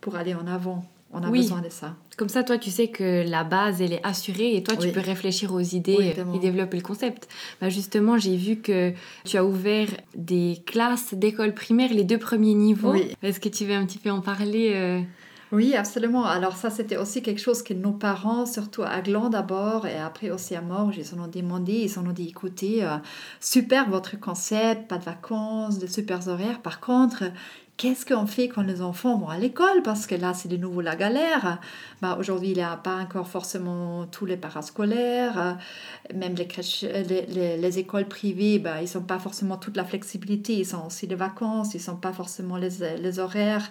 [0.00, 0.84] pour aller en avant.
[1.12, 1.96] On a besoin de ça.
[2.16, 5.00] Comme ça, toi, tu sais que la base, elle est assurée et toi, tu peux
[5.00, 7.28] réfléchir aux idées et développer le concept.
[7.60, 8.92] Bah, justement, j'ai vu que
[9.24, 12.94] tu as ouvert des classes d'école primaire, les deux premiers niveaux.
[13.22, 15.00] Est-ce que tu veux un petit peu en parler euh?
[15.50, 16.26] Oui, absolument.
[16.26, 20.30] Alors ça, c'était aussi quelque chose que nos parents, surtout à Gland d'abord et après
[20.30, 22.96] aussi à Morges, ils en ont demandé, ils en ont dit, écoutez, euh,
[23.40, 26.60] super votre concept, pas de vacances, de super horaires.
[26.60, 27.24] Par contre,
[27.78, 29.82] qu'est-ce qu'on fait quand les enfants vont à l'école?
[29.82, 31.58] Parce que là, c'est de nouveau la galère.
[32.02, 35.56] Bah, Aujourd'hui, il n'y a pas encore forcément tous les parascolaires.
[36.14, 40.54] Même les, crèches, les, les, écoles privées, bah, ils n'ont pas forcément toute la flexibilité.
[40.54, 43.70] Ils ont aussi des vacances, ils n'ont pas forcément les, les horaires.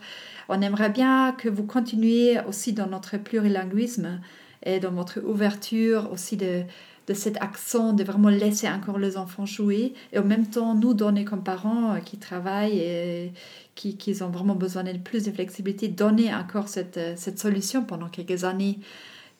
[0.49, 4.21] On aimerait bien que vous continuiez aussi dans notre plurilinguisme
[4.63, 6.63] et dans votre ouverture aussi de
[7.07, 10.93] de cet accent de vraiment laisser encore les enfants jouer et en même temps nous
[10.93, 13.31] donner comme parents euh, qui travaillent et
[13.77, 18.09] qui, ont vraiment besoin de plus de flexibilité, donner encore cette, euh, cette solution pendant
[18.09, 18.79] quelques années.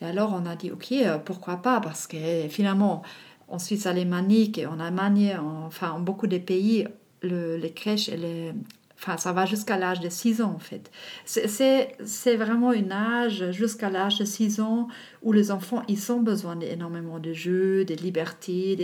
[0.01, 2.17] Et alors on a dit ok, euh, pourquoi pas Parce que
[2.49, 3.01] finalement
[3.47, 6.87] en Suisse alémanique en Allemagne, enfin en beaucoup de pays,
[7.21, 8.53] le, les crèches et les,
[8.99, 10.91] Enfin, ça va jusqu'à l'âge de 6 ans, en fait.
[11.25, 14.87] C'est vraiment un âge jusqu'à l'âge de 6 ans
[15.21, 18.75] où les enfants, ils ont besoin d'énormément de jeux, de liberté,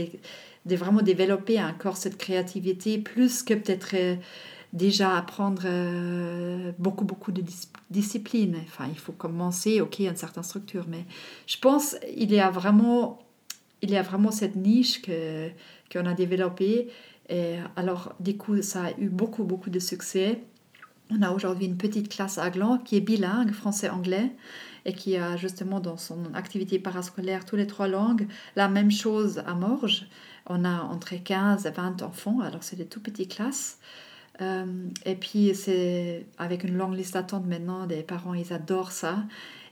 [0.66, 4.16] de, vraiment développer encore cette créativité, plus que peut-être euh,
[4.74, 7.44] déjà apprendre euh, beaucoup, beaucoup de
[7.90, 8.58] disciplines.
[8.64, 11.06] Enfin, il faut commencer, ok, il une certaine structure, mais
[11.48, 13.20] je pense qu'il y a vraiment,
[13.82, 16.90] il y a vraiment cette niche qu'on a développée
[17.30, 20.44] et alors, du coup, ça a eu beaucoup, beaucoup de succès.
[21.10, 24.32] On a aujourd'hui une petite classe à Gland qui est bilingue, français-anglais,
[24.86, 28.28] et qui a justement dans son activité parascolaire tous les trois langues.
[28.56, 30.08] La même chose à Morges.
[30.48, 33.80] On a entre 15 et 20 enfants, alors c'est des tout petites classes.
[34.42, 34.66] Euh,
[35.06, 39.18] et puis, c'est avec une longue liste d'attente maintenant, des parents, ils adorent ça.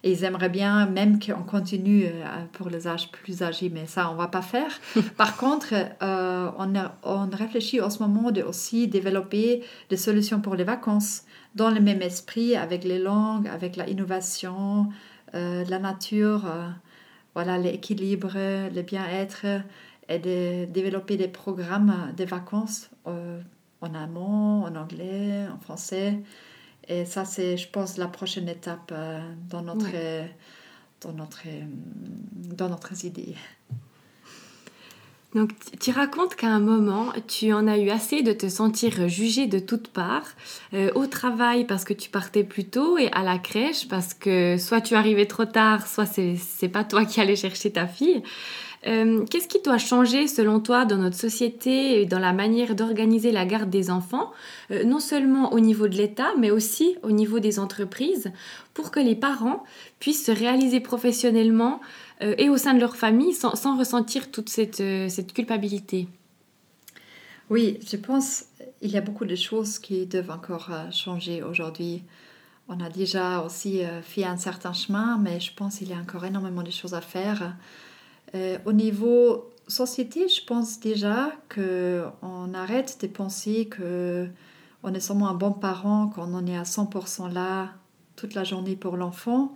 [0.03, 4.09] Et ils aimeraient bien même qu'on continue euh, pour les âges plus âgés, mais ça,
[4.09, 4.72] on va pas faire.
[5.18, 10.55] Par contre, euh, on, on, réfléchit en ce moment de aussi développer des solutions pour
[10.55, 14.89] les vacances dans le même esprit, avec les langues, avec la innovation,
[15.36, 16.45] euh, la nature,
[17.36, 19.45] voilà, l'équilibre, le bien-être,
[20.09, 22.89] et de développer des programmes de vacances
[23.82, 26.19] en allemand, en anglais, en français.
[26.88, 29.19] Et ça, c'est, je pense, la prochaine étape euh,
[29.49, 29.89] dans, notre,
[31.01, 31.63] dans, notre, euh,
[32.34, 33.36] dans notre idée.
[35.34, 39.47] Donc, tu racontes qu'à un moment, tu en as eu assez de te sentir jugée
[39.47, 40.27] de toutes parts,
[40.73, 44.57] euh, au travail parce que tu partais plus tôt et à la crèche parce que
[44.57, 48.21] soit tu arrivais trop tard, soit c'est, c'est pas toi qui allais chercher ta fille.
[48.88, 53.32] Euh, qu'est-ce qui doit changer selon toi dans notre société et dans la manière d'organiser
[53.32, 54.32] la garde des enfants,
[54.71, 58.32] euh, non seulement au niveau de l'État, mais aussi au niveau des entreprises,
[58.73, 59.63] pour que les parents
[59.99, 61.79] puissent se réaliser professionnellement
[62.23, 66.07] euh, et au sein de leur famille sans, sans ressentir toute cette, cette culpabilité?
[67.51, 68.45] Oui, je pense
[68.79, 72.01] qu'il y a beaucoup de choses qui doivent encore changer aujourd'hui.
[72.69, 76.23] On a déjà aussi fait un certain chemin, mais je pense qu'il y a encore
[76.23, 77.53] énormément de choses à faire.
[78.36, 84.27] Euh, au niveau société, je pense déjà qu'on arrête de penser que
[84.84, 87.73] on est seulement un bon parent quand on est à 100% là
[88.15, 89.53] toute la journée pour l'enfant.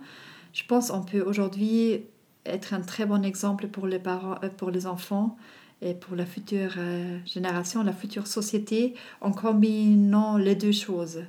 [0.52, 2.04] Je pense qu'on peut aujourd'hui
[2.44, 5.36] être un très bon exemple pour les, parents, euh, pour les enfants
[5.82, 11.22] et pour la future euh, génération, la future société, en combinant les deux choses.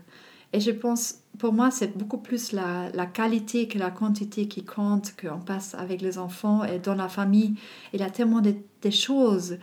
[0.53, 5.13] Et je pense, pour moi, c'est beaucoup plus la, qualité que la quantité qui compte,
[5.19, 7.55] qu'on passe avec les enfants et dans la famille.
[7.93, 8.55] Il y a tellement de,
[8.89, 9.57] choses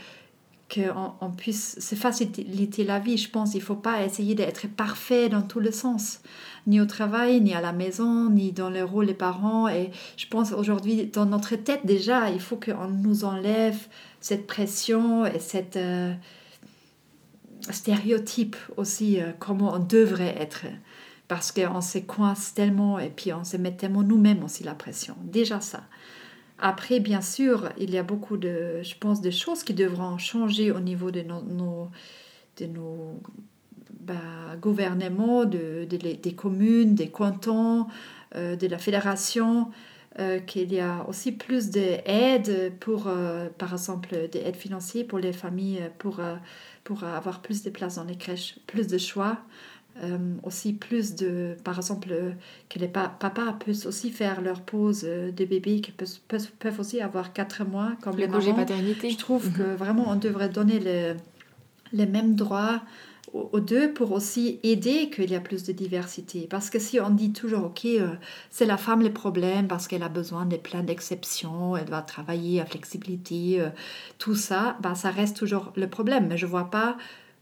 [0.72, 3.16] qu'on on puisse se faciliter la vie.
[3.16, 6.20] Je pense il ne faut pas essayer d'être parfait dans tous les sens,
[6.66, 9.66] ni au travail, ni à la maison, ni dans le rôle des parents.
[9.68, 13.78] Et je pense aujourd'hui, dans notre tête déjà, il faut qu'on nous enlève
[14.20, 16.12] cette pression et cette euh,
[17.73, 20.67] stéréotype aussi, euh, comment on devrait être.
[21.29, 25.17] Parce qu'on se coince tellement et puis on se met tellement nous-mêmes aussi la pression.
[25.23, 25.85] Déjà ça.
[26.59, 30.71] Après, bien sûr, il y a beaucoup de, je pense, de choses qui devront changer
[30.71, 31.89] au niveau de nos,
[32.59, 33.21] de nos
[34.01, 34.15] bah,
[34.61, 37.87] gouvernements, de, des communes, des cantons,
[38.37, 39.71] euh, de la fédération,
[40.21, 43.11] euh, qu'il y a aussi plus d'aides pour,
[43.59, 46.21] par exemple, des aides financières pour les familles, pour,
[46.85, 49.39] pour avoir plus de places dans les crèches, plus de choix.
[50.03, 52.32] Euh, aussi plus de, par exemple, euh,
[52.68, 57.01] que les papas puissent aussi faire leur pause euh, de bébé, qui peuvent, peuvent, aussi
[57.01, 59.11] avoir 4 mois comme les congé paternité.
[59.11, 59.76] Je trouve que mhm.
[59.76, 61.14] vraiment on devrait donner le,
[61.93, 62.82] les mêmes droits
[63.35, 66.47] aux, deux pour aussi aider qu'il y a plus de diversité.
[66.49, 67.87] Parce que si on dit toujours, ok,
[68.51, 72.61] c'est la femme le problème parce qu'elle a besoin de plein d'exceptions, elle doit travailler
[72.61, 73.62] à flexibilité,
[74.18, 76.28] tout ça, bah, ça reste toujours le problème.
[76.28, 76.97] Mais je vois pas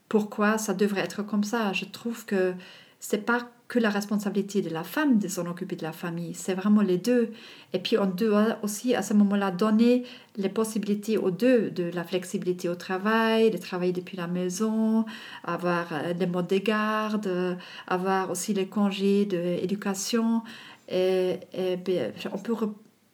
[0.08, 1.72] pourquoi ça devrait être comme ça.
[1.72, 2.54] Je trouve que
[3.00, 6.52] c'est pas que la responsabilité de la femme de s'en occuper de la famille, c'est
[6.52, 7.32] vraiment les deux.
[7.72, 10.04] Et puis on doit aussi à ce moment-là donner
[10.36, 15.06] les possibilités aux deux de la flexibilité au travail, de travailler depuis la maison,
[15.42, 17.56] avoir euh, des modes de garde,
[17.88, 20.42] avoir aussi les congés d'éducation.
[20.90, 21.38] Et,
[21.86, 22.54] ben, on peut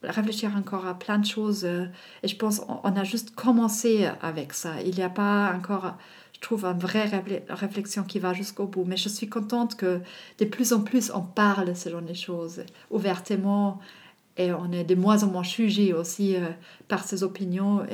[0.03, 1.65] réfléchir encore à plein de choses.
[1.65, 1.87] Euh,
[2.25, 4.73] et je pense qu'on a juste commencé avec ça.
[4.85, 5.95] Il n'y a pas encore
[6.41, 7.11] je trouve, une vraie
[7.49, 8.85] réflexion qui va jusqu'au bout.
[8.85, 10.01] Mais je suis contente que
[10.39, 13.81] de plus en plus on parle ce genre de choses ouvertement
[14.37, 16.49] et on est de moins en moins jugé aussi euh,
[16.87, 17.85] par ses opinions.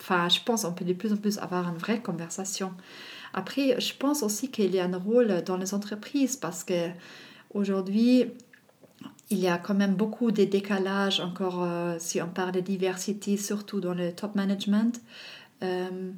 [0.00, 2.72] Enfin, je pense qu'on peut de plus en plus avoir une vraie conversation.
[3.34, 6.88] Après, je pense aussi qu'il y a un rôle dans les entreprises parce que
[7.54, 8.26] aujourd'hui,
[9.30, 13.36] il y a quand même beaucoup de décalages encore euh, si on parle de diversité,
[13.36, 15.00] surtout dans le top management.
[15.62, 16.10] Euh,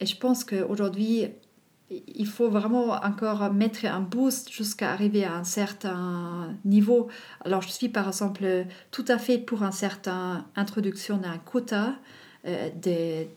[0.00, 1.28] et je pense qu'aujourd'hui,
[1.90, 7.08] il faut vraiment encore mettre un boost jusqu'à arriver à un certain niveau.
[7.44, 11.94] Alors, je suis par exemple tout à fait pour une certaine introduction d'un quota
[12.46, 12.70] euh,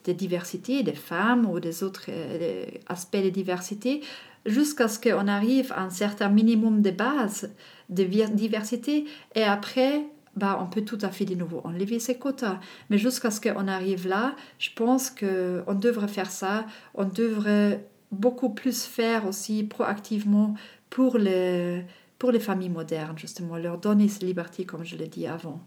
[0.05, 4.01] de, diversité des femmes ou des autres euh, aspects de diversité
[4.45, 7.49] jusqu'à ce qu'on arrive à un certain minimum de base
[7.89, 9.05] de diversité
[9.36, 10.05] et après
[10.36, 12.59] bah, on peut tout à fait de nouveau enlever ces quotas.
[12.89, 16.65] Mais jusqu'à ce qu'on arrive là, je pense qu'on devrait faire ça.
[16.95, 20.55] On devrait beaucoup plus faire aussi proactivement
[20.89, 21.86] pour les,
[22.19, 25.61] pour les familles modernes, justement, leur donner cette liberté, comme je l'ai dit avant.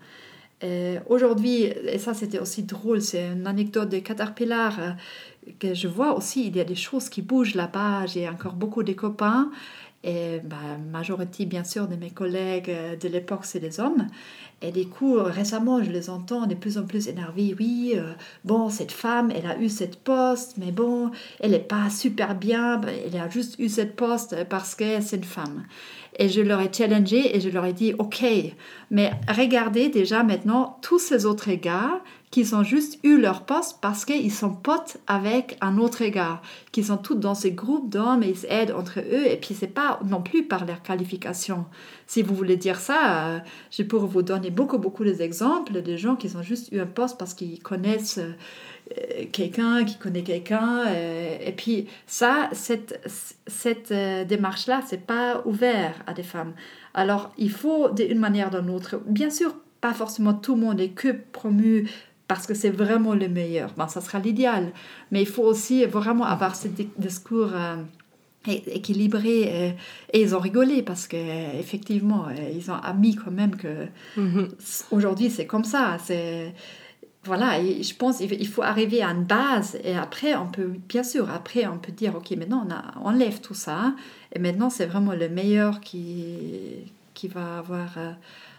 [1.08, 4.90] Aujourd'hui, et ça c'était aussi drôle, c'est une anecdote de Caterpillar euh,
[5.58, 8.06] que je vois aussi, il y a des choses qui bougent là-bas.
[8.06, 9.50] J'ai encore beaucoup de copains
[10.06, 10.56] et bah,
[10.90, 14.06] majorité bien sûr de mes collègues euh, de l'époque c'est des hommes.
[14.62, 17.54] Et du coup, récemment, je les entends de plus en plus énervés.
[17.58, 21.90] Oui, euh, bon, cette femme, elle a eu cette poste, mais bon, elle n'est pas
[21.90, 22.80] super bien.
[22.80, 25.64] Elle a juste eu cette poste parce que c'est une femme.
[26.18, 28.24] Et je leur ai challengé et je leur ai dit, OK,
[28.90, 32.00] mais regardez déjà maintenant tous ces autres gars
[32.30, 36.84] qui ont juste eu leur poste parce qu'ils sont potes avec un autre gars, qui
[36.84, 39.26] sont tous dans ces groupes d'hommes et ils s'aident entre eux.
[39.26, 41.66] Et puis, c'est pas non plus par leur qualification.
[42.06, 43.38] Si vous voulez dire ça, euh,
[43.70, 47.18] je pourrais vous donner beaucoup, beaucoup d'exemples de gens qui ont juste eu un poste
[47.18, 50.84] parce qu'ils connaissent euh, quelqu'un qui connaît quelqu'un.
[50.86, 53.00] Euh, et puis ça, cette,
[53.46, 56.54] cette démarche-là, c'est pas ouvert à des femmes.
[56.92, 60.80] Alors il faut d'une manière ou d'une autre, bien sûr, pas forcément tout le monde
[60.80, 61.88] est que promu
[62.28, 63.72] parce que c'est vraiment le meilleur.
[63.76, 64.72] Bon, ça sera l'idéal.
[65.10, 66.68] Mais il faut aussi vraiment avoir ce
[66.98, 67.50] discours
[68.48, 69.76] équilibré
[70.12, 71.16] et, ils ont rigolé parce que
[71.58, 74.48] effectivement ils ont admis quand même que mhm.
[74.90, 76.54] aujourd'hui c'est comme ça c'est
[77.24, 81.28] voilà je pense il faut arriver à une base et après on peut bien sûr
[81.30, 83.94] après on peut dire ok maintenant on, a, enlève tout ça
[84.32, 86.24] et maintenant c'est vraiment le meilleur qui
[87.14, 88.12] qui va avoir euh,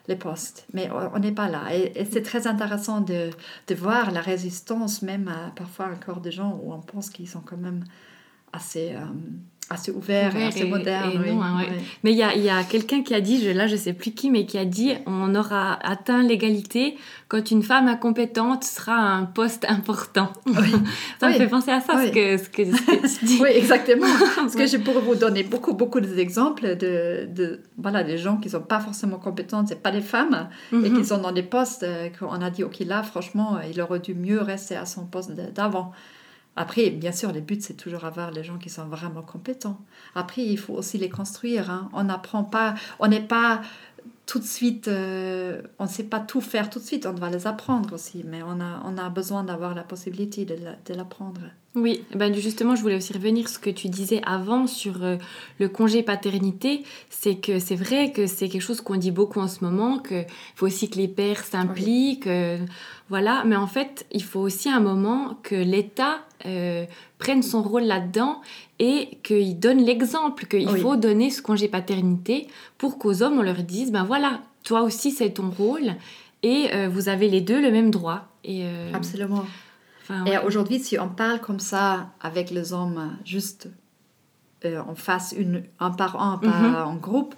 [0.08, 0.66] les postes.
[0.74, 1.74] Mais on n'est pas là.
[1.76, 3.30] Et, c'est très intéressant de,
[3.68, 7.42] de, voir la résistance, même à, parfois encore de gens où on pense qu'ils sont
[7.42, 7.84] quand même
[8.54, 8.94] assez...
[8.96, 9.06] Euh,
[9.70, 11.12] assez ouvert, et assez moderne.
[11.28, 11.66] Hein,
[12.04, 14.12] mais il y a, y a quelqu'un qui a dit, je, là je sais plus
[14.12, 16.96] qui, mais qui a dit on aura atteint l'égalité
[17.28, 20.32] quand une femme incompétente sera à un poste important.
[21.20, 24.08] ça me fait penser à ça, ce que, ce que, ce Oui, exactement.
[24.36, 28.50] Parce que je pourrais vous donner beaucoup, beaucoup d'exemples de, de, voilà, des gens qui
[28.50, 31.04] sont pas forcément compétentes, c'est pas des femmes, et qui mhm.
[31.04, 34.42] sont dans des postes euh, qu'on a dit, ok, là, franchement, il aurait dû mieux
[34.42, 35.92] rester à son poste d'avant.
[36.58, 39.80] Après, bien sûr, le but, c'est toujours avoir les gens qui sont vraiment compétents.
[40.16, 41.70] Après, il faut aussi les construire.
[41.70, 41.90] Hein.
[41.94, 43.62] On n'apprend pas, on n'est pas
[44.26, 47.30] tout de suite, euh, on ne sait pas tout faire tout de suite, on doit
[47.30, 51.42] les apprendre aussi, mais on a besoin d'avoir la possibilité de l'apprendre.
[51.76, 55.18] Oui, ben justement, je voulais aussi revenir sur ce que tu disais avant sur euh,
[55.60, 56.84] le congé paternité.
[57.10, 60.26] C'est que c'est vrai que c'est quelque chose qu'on dit beaucoup en ce moment, qu'il
[60.56, 62.58] faut aussi que les pères s'impliquent, euh,
[63.10, 63.44] voilà.
[63.46, 66.86] Mais en fait, il faut aussi un moment que l'État euh,
[67.20, 68.42] prenne son rôle là-dedans
[68.80, 72.48] et qu'il donne l'exemple, qu'il faut donner ce congé paternité
[72.80, 75.94] pour qu'aux hommes, on leur dise, ben voilà, toi aussi, c'est ton rôle
[76.44, 78.28] et vous avez les deux le même droit.
[78.44, 78.64] Et,
[78.94, 79.44] Absolument
[80.26, 83.70] et aujourd'hui, si on parle comme ça avec les hommes, juste
[84.66, 86.76] euh, en face, une, un par un, pas mhm.
[86.76, 87.36] en groupe,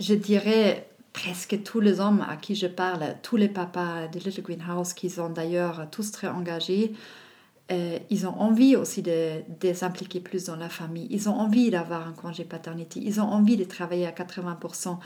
[0.00, 4.42] je dirais presque tous les hommes à qui je parle, tous les papas de Little
[4.42, 6.92] Greenhouse, qui sont d'ailleurs tous très engagés,
[7.72, 11.06] euh, ils ont envie aussi de, de s'impliquer plus dans la famille.
[11.10, 13.00] Ils ont envie d'avoir un congé paternité.
[13.02, 14.98] Ils ont envie de travailler à 80%.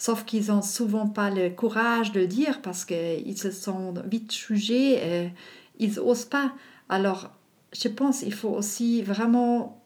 [0.00, 4.32] Sauf qu'ils n'ont souvent pas le courage de le dire parce qu'ils se sont vite
[4.32, 4.92] jugés.
[4.92, 5.32] Et,
[5.78, 6.52] ils n'osent pas.
[6.88, 7.30] Alors,
[7.72, 9.82] je pense qu'il faut aussi vraiment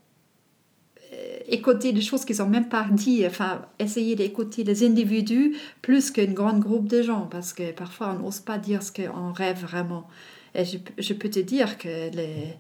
[1.12, 6.10] euh, écouter des choses qu'ils n'ont même pas dit, enfin, essayer d'écouter les individus plus
[6.10, 9.60] qu'un grand groupe de gens, parce que parfois on n'ose pas dire ce qu'on rêve
[9.60, 10.08] vraiment.
[10.54, 12.56] Et je, peux te dire que les,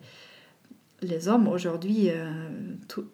[1.02, 2.30] les hommes aujourd'hui, euh,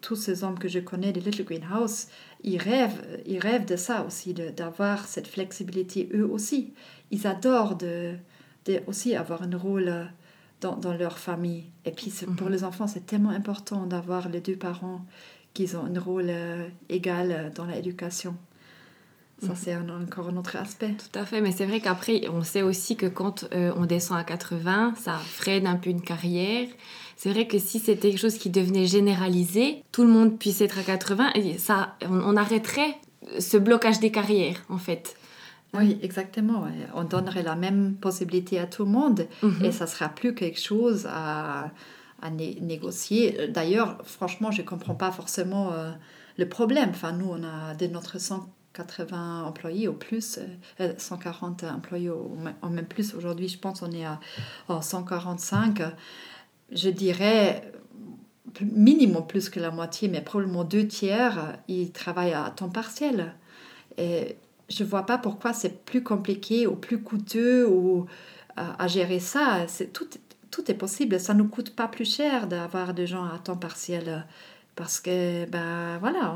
[0.01, 2.07] tous ces hommes que je connais de Little Greenhouse,
[2.43, 6.73] ils rêvent, ils rêvent de ça aussi, d'avoir cette flexibilité eux aussi.
[7.11, 8.15] Ils adorent de,
[8.87, 10.05] aussi avoir un rôle euh,
[10.61, 11.65] dans, dans leur famille.
[11.85, 12.53] Et puis pour mhm.
[12.53, 15.05] les enfants, c'est tellement important d'avoir les deux parents
[15.53, 18.35] qui ont un rôle euh, égal euh, dans l'éducation.
[19.41, 19.55] Ça, mhm.
[19.55, 20.93] c'est encore un autre aspect.
[20.97, 24.25] Tout à fait, mais c'est vrai qu'après, on sait aussi que quand on descend à
[24.25, 26.67] 80, ça freine un peu une carrière.
[27.15, 30.77] C'est vrai que si c'était quelque chose qui devenait généralisé, tout le monde puisse être
[30.77, 32.97] à 80, ça, on arrêterait
[33.39, 35.15] ce blocage des carrières, en fait.
[35.73, 36.67] Oui, exactement.
[36.95, 39.65] On donnerait la même possibilité à tout le monde mhm.
[39.65, 41.71] et ça sera plus quelque chose à,
[42.21, 43.47] à négocier.
[43.49, 45.91] D'ailleurs, franchement, je ne comprends pas forcément euh,
[46.37, 46.89] le problème.
[46.89, 50.39] Enfin, nous, on a de notre 180 employés au plus,
[50.97, 52.35] 140 euh, employés au,
[52.69, 53.13] même plus.
[53.13, 54.19] Aujourd'hui, je pense on est à
[54.81, 55.81] 145.
[56.71, 57.71] Je dirais
[58.61, 63.35] minimum plus que la moitié, mais probablement deux tiers, ils travaillent à temps partiel.
[63.97, 64.37] Et
[64.69, 68.05] je vois pas pourquoi c'est plus compliqué ou plus coûteux ou
[68.55, 69.67] à, gérer ça.
[69.67, 70.07] C'est tout,
[70.51, 71.19] tout est possible.
[71.19, 74.25] Ça nous coûte pas plus cher d'avoir des gens à temps partiel
[74.79, 76.33] parce que ben voilà,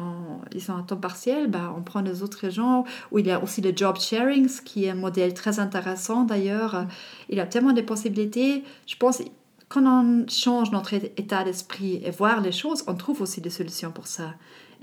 [0.54, 2.84] ils sont à temps partiel, ben, on prend les autres gens.
[3.12, 6.86] Ou il y a aussi le job sharing, qui est un modèle très intéressant d'ailleurs.
[7.30, 8.66] Il y a tellement de possibilités.
[8.86, 9.22] Je pense
[9.70, 13.92] quand on change notre état d'esprit et voir les choses, on trouve aussi des solutions
[13.92, 14.34] pour ça.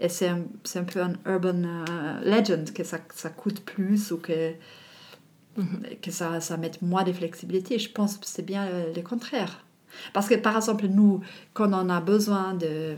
[0.00, 0.42] Et c'est un,
[0.74, 4.52] un, peu un urban euh, legend que ça, ça, coûte plus ou que,
[5.58, 5.82] mhm.
[6.00, 7.78] que ça, ça met moins de flexibilité.
[7.78, 9.62] Je pense que c'est bien le, contraire.
[10.14, 11.20] Parce que par exemple, nous,
[11.52, 12.96] quand on a besoin de,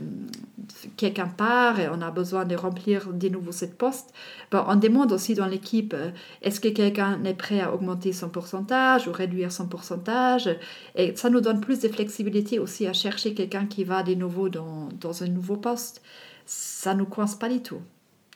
[0.95, 4.13] quelqu'un part et on a besoin de remplir de nouveau cette poste,
[4.49, 8.29] ben, on demande aussi dans l'équipe, euh, est-ce que quelqu'un est prêt à augmenter son
[8.29, 10.49] pourcentage ou réduire son pourcentage?
[10.95, 14.47] Et ça nous donne plus de flexibilité aussi à chercher quelqu'un qui va de nouveau
[14.47, 16.01] dans, dans un nouveau poste
[16.45, 17.81] ça nous coince pas du tout.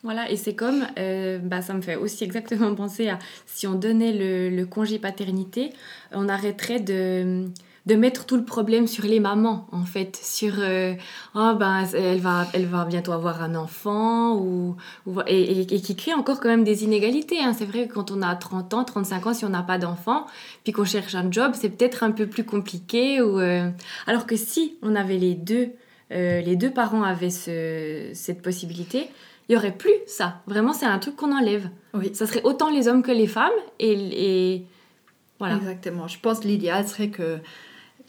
[0.04, 3.74] Voilà, et c'est comme, euh, bah, ça me fait aussi exactement penser à si on
[3.74, 5.74] donnait le, congé paternité,
[6.12, 7.46] on arrêterait de,
[7.88, 10.94] de, mettre tout le problème sur les mamans, en fait, sur euh,
[11.34, 14.76] oh, ben, elle, va, elle va bientôt avoir un enfant, ou,
[15.26, 17.40] et, et, qui crée encore quand même des inégalités.
[17.40, 17.54] Hein.
[17.58, 20.28] C'est vrai que quand on a 30 ans, 35 ans, si on n'a pas d'enfant,
[20.64, 23.20] puis qu'on cherche un job, c'est peut-être un peu plus compliqué.
[23.20, 23.68] Ou, euh,
[24.06, 25.72] Alors que si on avait les deux,
[26.12, 29.10] euh, les deux parents avaient cette possibilité,
[29.50, 30.42] il y aurait plus ça.
[30.48, 31.70] Vraiment, c'est un truc qu'on enlève.
[31.94, 32.14] Oui.
[32.14, 33.52] Ça serait autant les hommes que les femmes.
[33.80, 34.64] Et,
[35.40, 35.56] voilà.
[35.56, 36.08] Exactement.
[36.08, 37.38] Je pense que l'idéal serait que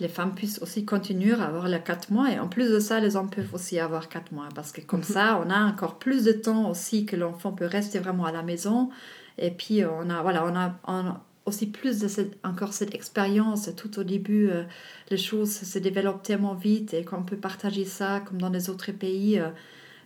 [0.01, 2.30] les femmes puissent aussi continuer à avoir les quatre mois.
[2.30, 4.49] Et en plus de ça, les hommes peuvent aussi avoir quatre mois.
[4.55, 7.99] Parce que comme ça, on a encore plus de temps aussi que l'enfant peut rester
[7.99, 8.90] vraiment à la maison.
[9.38, 11.14] Et puis, on a, voilà, on a, on,
[11.49, 13.70] aussi plus de cette, encore cette expérience.
[13.76, 14.64] Tout au début, euh,
[15.11, 18.92] les choses se développent tellement vite et qu'on peut partager ça comme dans les autres
[18.92, 19.38] pays.
[19.38, 19.49] Euh,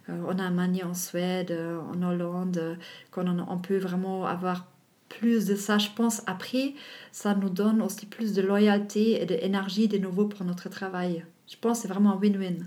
[0.08, 1.56] euh, on a manière en Suède,
[1.94, 2.78] en Hollande,
[3.10, 4.66] qu'on on, peut vraiment avoir
[5.08, 5.78] plus de ça.
[5.78, 6.74] Je pense après,
[7.12, 11.24] ça nous donne aussi plus de loyauté et d'énergie de nouveau pour notre travail.
[11.46, 12.66] Je pense que c'est vraiment un win-win.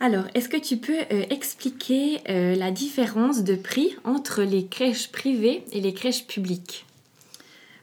[0.00, 5.10] Alors, est-ce que tu peux euh, expliquer euh, la différence de prix entre les crèches
[5.10, 6.86] privées et les crèches publiques?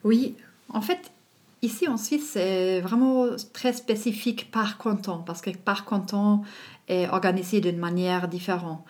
[0.05, 0.35] Oui,
[0.69, 1.11] en fait,
[1.61, 6.41] ici en Suisse, c'est vraiment très spécifique par canton, parce que par canton
[6.87, 8.85] est organisé d'une manière différente.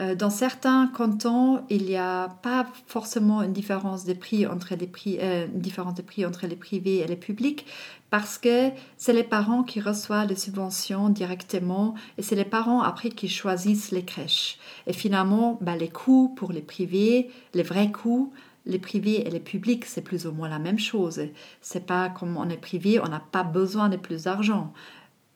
[0.00, 4.86] Euh, dans certains cantons, il n'y a pas forcément une différence de prix entre les
[4.86, 7.66] prix, euh, une différence de prix entre les privés et les publics,
[8.10, 13.10] parce que c'est les parents qui reçoivent les subventions directement et c'est les parents après
[13.10, 14.58] qui choisissent les crèches.
[14.86, 18.32] Et finalement, bah, les coûts pour les privés, les vrais coûts,
[18.66, 21.22] les privés et les publics, c'est plus ou moins la même chose.
[21.60, 24.72] C'est pas comme on est privé, on n'a pas besoin de plus d'argent.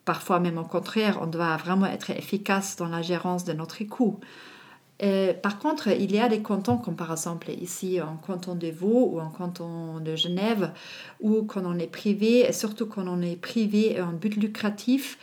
[0.05, 4.21] Parfois même au contraire, on doit vraiment être efficace dans la gérance de notre coût.
[5.03, 8.69] Euh, par contre, il y a des cantons, comme par exemple ici en canton de
[8.69, 10.73] Vaud ou en canton de Genève,
[11.21, 15.19] où quand on est privé, et surtout quand on est privé et en but lucratif,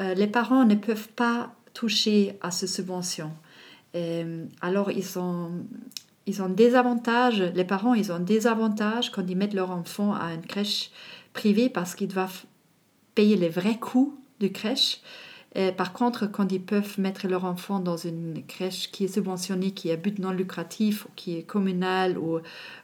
[0.00, 3.32] euh, les parents ne peuvent pas toucher à ces subventions.
[3.94, 5.50] Euh, alors, ils ont,
[6.26, 10.12] ils ont des avantages, les parents, ils ont des avantages quand ils mettent leur enfant
[10.12, 10.90] à une crèche
[11.32, 12.44] privée parce qu'ils doivent
[13.14, 15.00] payer les vrais coûts de crèche
[15.76, 19.88] par contre, quand ils peuvent mettre leur enfant dans une crèche qui est subventionnée, qui
[19.88, 22.38] est but non lucratif, qui est communale ou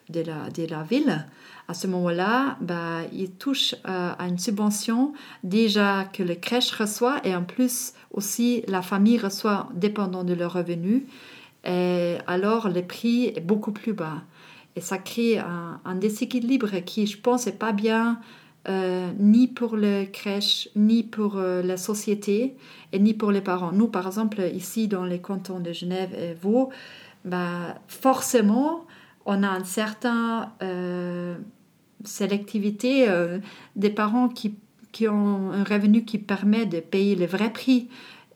[0.09, 1.27] de la, ville,
[1.69, 5.13] à ce moment-là, bah, ils touchent euh, à une subvention
[5.45, 10.55] déjà que la crèche reçoit et en plus aussi la famille reçoit dépendant de leurs
[10.55, 11.03] revenus.
[11.65, 14.23] Alors, le prix est beaucoup plus bas.
[14.77, 18.21] Et ça crée un, un déséquilibre qui, je pense, n'est pas bien
[18.69, 22.57] euh, ni pour les crèches, ni pour euh, la société,
[22.93, 23.73] et ni pour les parents.
[23.73, 26.71] Nous, par exemple, ici dans les cantons de Genève et Vaud,
[27.25, 28.87] bah, forcément,
[29.25, 31.37] on a une certaine euh,
[32.05, 33.09] sélectivité
[33.75, 34.55] des parents qui,
[34.93, 37.89] qui ont un revenu qui permet de payer le vrai prix.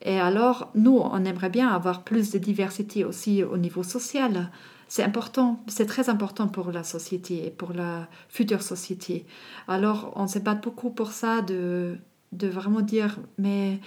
[0.02, 4.50] Et alors, nous, on aimerait bien avoir plus de diversité aussi au niveau social
[4.90, 9.24] c'est important, c'est très important pour la société et pour la future société.
[9.68, 11.96] Alors, on se bat beaucoup pour ça, de,
[12.32, 13.78] de vraiment dire, mais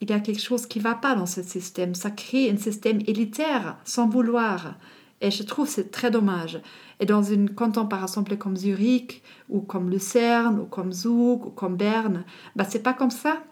[0.00, 1.94] il y a quelque chose qui ne va pas dans ce système.
[1.94, 4.76] Ça crée un système élitaire sans vouloir.
[5.20, 6.58] Et je trouve c'est très dommage.
[7.00, 11.50] Et dans un canton, par exemple, comme Zurich, ou comme Lucerne, ou comme Zug, ou
[11.50, 13.42] comme Berne, bah, c'est pas comme ça.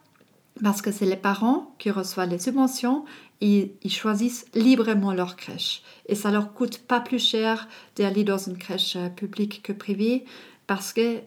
[0.63, 3.05] Parce que c'est les parents qui reçoivent les subventions
[3.41, 5.83] ils choisissent librement leur crèche.
[6.07, 10.25] Et ça leur coûte pas plus cher d'aller dans une crèche euh, publique que privée
[10.67, 11.23] parce qu'ils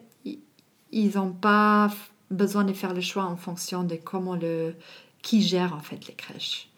[1.14, 1.90] n'ont pas
[2.30, 4.74] besoin de faire le choix en fonction de comment le,
[5.22, 6.68] qui gère en fait les crèches.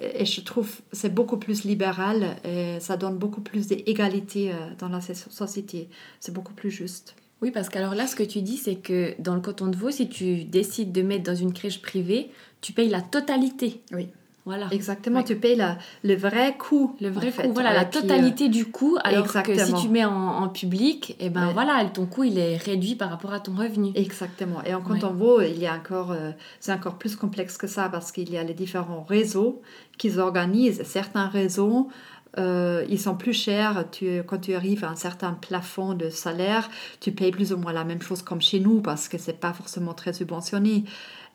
[0.00, 4.88] Et je trouve c'est beaucoup plus libéral et ça donne beaucoup plus d'égalité euh, dans
[4.88, 5.88] la société.
[6.20, 7.16] C'est beaucoup plus juste.
[7.40, 9.90] Oui, parce qu'alors là, ce que tu dis, c'est que dans le canton de Vaud,
[9.90, 13.80] si tu décides de mettre dans une crèche privée, tu payes la totalité.
[13.92, 14.08] Oui.
[14.48, 14.66] Voilà.
[14.70, 16.96] Exactement, tu payes la, le vrai coût.
[17.02, 18.96] Le vrai coût, voilà, la totalité du coût.
[19.04, 22.56] Alors que si tu mets en, public, et eh ben voilà, ton coût il est
[22.56, 23.92] réduit par rapport à ton revenu.
[23.94, 24.62] Exactement.
[24.64, 26.30] Et en canton de Vaud, il y a encore, euh,
[26.60, 29.60] c'est encore plus complexe que ça parce qu'il y a les différents réseaux
[29.98, 30.82] qu'ils organisent.
[30.84, 31.90] Certains réseaux
[32.38, 33.84] euh, ils sont plus chers.
[33.90, 36.70] Tu, quand tu arrives à un certain plafond de salaire,
[37.00, 39.52] tu payes plus ou moins la même chose comme chez nous parce que c'est pas
[39.52, 40.84] forcément très subventionné.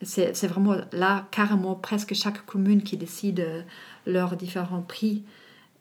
[0.04, 3.62] C'est vraiment là, carrément, presque chaque commune qui décide euh,
[4.06, 5.24] leurs différents prix.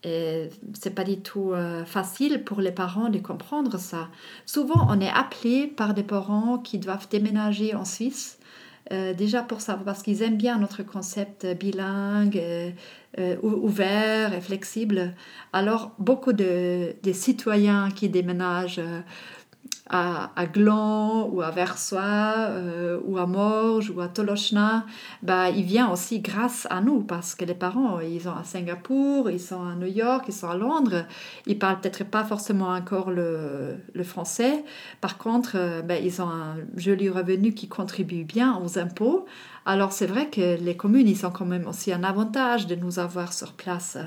[0.04, 4.10] Et c'est pas du tout euh, facile pour les parents de comprendre ça.
[4.46, 8.38] Souvent, on est appelé par des parents qui doivent déménager en Suisse
[8.92, 12.42] euh, déjà pour ça, parce qu'ils aiment bien notre concept bilingue,
[13.42, 15.14] ouvert et flexible.
[15.54, 18.82] Alors, beaucoup de, de citoyens qui déménagent
[19.90, 24.86] à, à, Gland ou à Versoix euh, ou à Morges ou à Tolochna,
[25.22, 29.30] bah, il vient aussi grâce à nous parce que les parents, ils sont à Singapour,
[29.30, 31.06] ils sont à New York, ils sont à Londres,
[31.48, 34.64] ils parlent peut-être pas forcément encore le, le français.
[35.02, 39.26] Par contre, euh, bah, ils ont un joli revenu qui contribue bien aux impôts.
[39.66, 43.00] Alors c'est vrai que les communes, ils ont quand même aussi un avantage de nous
[43.00, 43.98] avoir sur place.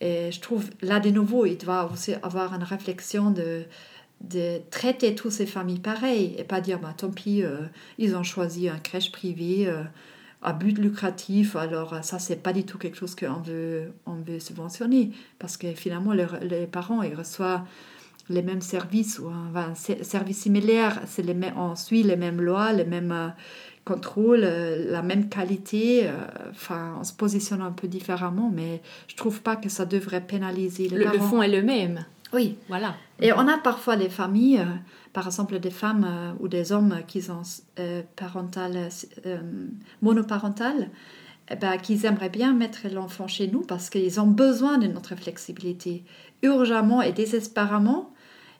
[0.00, 3.64] Et je trouve, là de nouveau, il doit aussi avoir une réflexion de
[4.20, 7.58] de traiter toutes ces familles pareilles et pas dire bah, tant pis, euh,
[7.98, 9.82] ils ont choisi un crèche privé euh,
[10.42, 14.16] à but lucratif, alors euh, ça, c'est pas du tout quelque chose qu'on veut, on
[14.16, 17.62] veut subventionner parce que finalement, les, parents, ils reçoivent
[18.30, 22.72] les mêmes services ou un, service similaire, c'est les mêmes, on suit les mêmes lois,
[22.72, 23.34] les mêmes
[23.84, 26.08] contrôles, la même qualité,
[26.50, 30.88] enfin, on se positionne un peu différemment, mais je trouve pas que ça devrait pénaliser
[30.88, 31.16] les le, parents.
[31.16, 32.06] Le fond est le même.
[32.34, 32.58] Oui.
[32.68, 32.96] Voilà.
[33.20, 34.64] Et on a parfois des familles, euh,
[35.12, 37.42] par exemple des femmes euh, ou des hommes qui sont
[37.78, 38.88] euh, parentales,
[40.02, 40.90] monoparentales,
[41.50, 45.14] eh ben, qui aimeraient bien mettre l'enfant chez nous parce qu'ils ont besoin de notre
[45.14, 46.04] flexibilité,
[46.42, 48.10] urgemment et désespérément.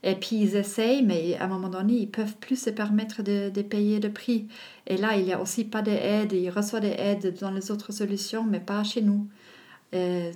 [0.06, 3.48] Et puis ils essayent, mais à un moment donné, ils peuvent plus se permettre de,
[3.48, 4.48] de payer le prix.
[4.86, 6.32] Et là, il n'y a aussi pas d'aide.
[6.32, 9.26] Ils reçoivent des aides dans les autres solutions, mais pas chez nous.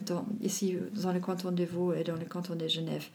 [0.06, 3.06] Dans, ici, dans le canton de Vaud et dans le canton de Genève.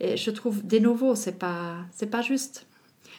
[0.00, 2.66] Et je trouve, de nouveau, c'est pas, c'est pas juste.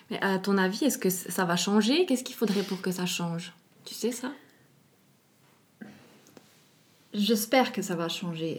[0.10, 2.06] Mais à ton avis, est-ce que ça va changer?
[2.06, 3.54] Qu'est-ce qu'il faudrait pour que ça change?
[3.86, 4.32] Tu sais ça?
[7.14, 8.58] J'espère que ça va changer.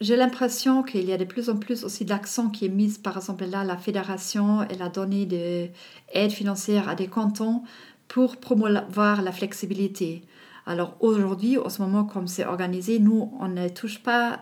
[0.00, 3.16] J'ai l'impression qu'il y a de plus en plus aussi d'accent qui est mis, par
[3.16, 5.72] exemple là, la fédération, elle a donné des
[6.12, 7.62] aides financières à des cantons
[8.06, 10.22] pour promouvoir la flexibilité.
[10.66, 14.40] Alors aujourd'hui, en ce moment, comme c'est organisé, nous, on ne touche pas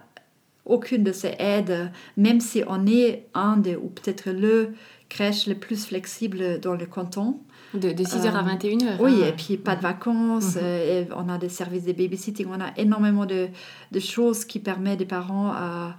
[0.64, 4.72] aucune de ces aides, même si on est un des, ou peut-être le
[5.11, 7.41] crèche le plus flexible dans le canton.
[7.75, 8.85] De, 6h à 21h.
[8.85, 9.29] Euh, oui, ah.
[9.29, 10.62] et puis pas de vacances, mhm.
[10.62, 13.49] euh, et on a des services de babysitting, on a énormément de,
[13.91, 15.97] de choses qui permettent des parents à,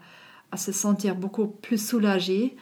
[0.52, 2.56] à, se sentir beaucoup plus soulagés.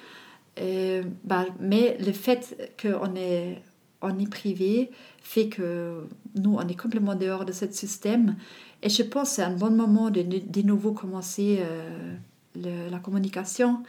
[0.58, 3.62] Et, bah, mais le fait qu'on est,
[4.04, 4.92] on est privé
[5.24, 8.36] fait que nous, on est complètement dehors de ce système.
[8.82, 12.16] Et je pense que c'est un bon moment de de nouveau commencer euh,
[12.56, 13.82] la communication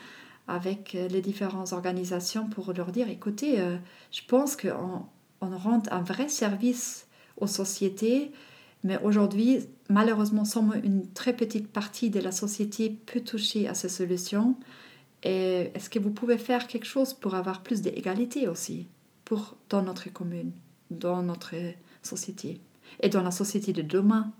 [0.47, 3.59] avec les différentes organisations pour leur dire, écoutez,
[4.13, 5.07] je pense qu'on
[5.41, 7.07] on rend un vrai service
[7.39, 8.31] aux sociétés,
[8.85, 13.89] mais aujourd'hui, malheureusement, seulement une très petite partie de la société peut toucher à ces
[13.89, 14.57] solutions.
[15.23, 18.87] Et est-ce que vous pouvez faire quelque chose pour avoir plus d'égalité aussi?
[19.25, 20.53] Pour, dans notre commune,
[20.91, 21.55] dans notre
[22.03, 22.61] société
[23.01, 24.31] et dans la société de demain.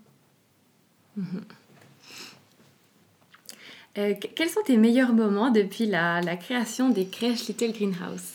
[3.97, 8.33] Euh, quels sont tes meilleurs moments depuis la, la création des crèches Little Greenhouse?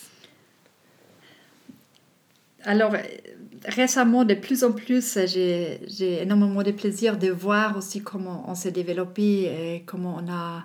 [2.62, 2.94] Alors,
[3.64, 8.70] récemment, de plus en plus, j'ai énormément de plaisir de voir aussi comment on s'est
[8.70, 10.64] développé et comment on a,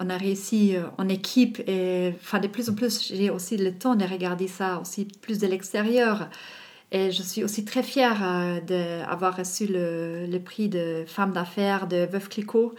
[0.00, 1.60] on a réussi euh, en équipe.
[1.66, 5.38] Et enfin, de plus en plus, j'ai aussi le temps de regarder ça aussi plus
[5.38, 6.28] de l'extérieur.
[6.90, 11.86] Et je suis aussi très fière euh, d'avoir reçu le, le, prix de femme d'affaires
[11.86, 12.74] de Veuve Clicquot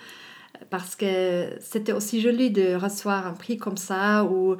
[0.70, 4.55] parce que c'était aussi joli de recevoir un prix comme ça où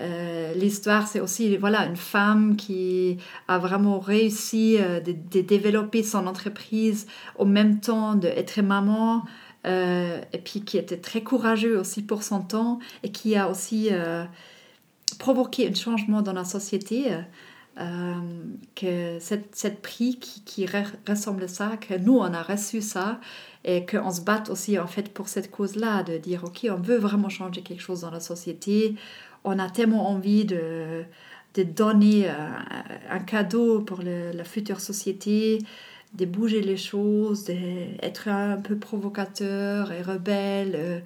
[0.00, 3.16] euh, l'histoire c'est aussi voilà une femme qui
[3.48, 7.06] a vraiment réussi de, développer son entreprise
[7.36, 9.24] au même temps d'être maman
[9.66, 13.90] euh, et puis qui était très courageux aussi pour son temps et qui a aussi
[15.18, 17.06] provoqué un changement dans la société
[18.74, 20.66] que cette, cette prix qui,
[21.08, 23.20] ressemble à ça, que nous on a reçu ça
[23.64, 26.98] et qu'on se batte aussi en fait pour cette cause-là, de dire ok, on veut
[26.98, 28.94] vraiment changer quelque chose dans la société,
[29.44, 31.04] on a tellement envie de,
[31.54, 32.32] de donner euh,
[33.10, 35.58] un, cadeau pour la future société,
[36.14, 41.00] de bouger les choses, d'être un peu provocateur et rebelle, euh,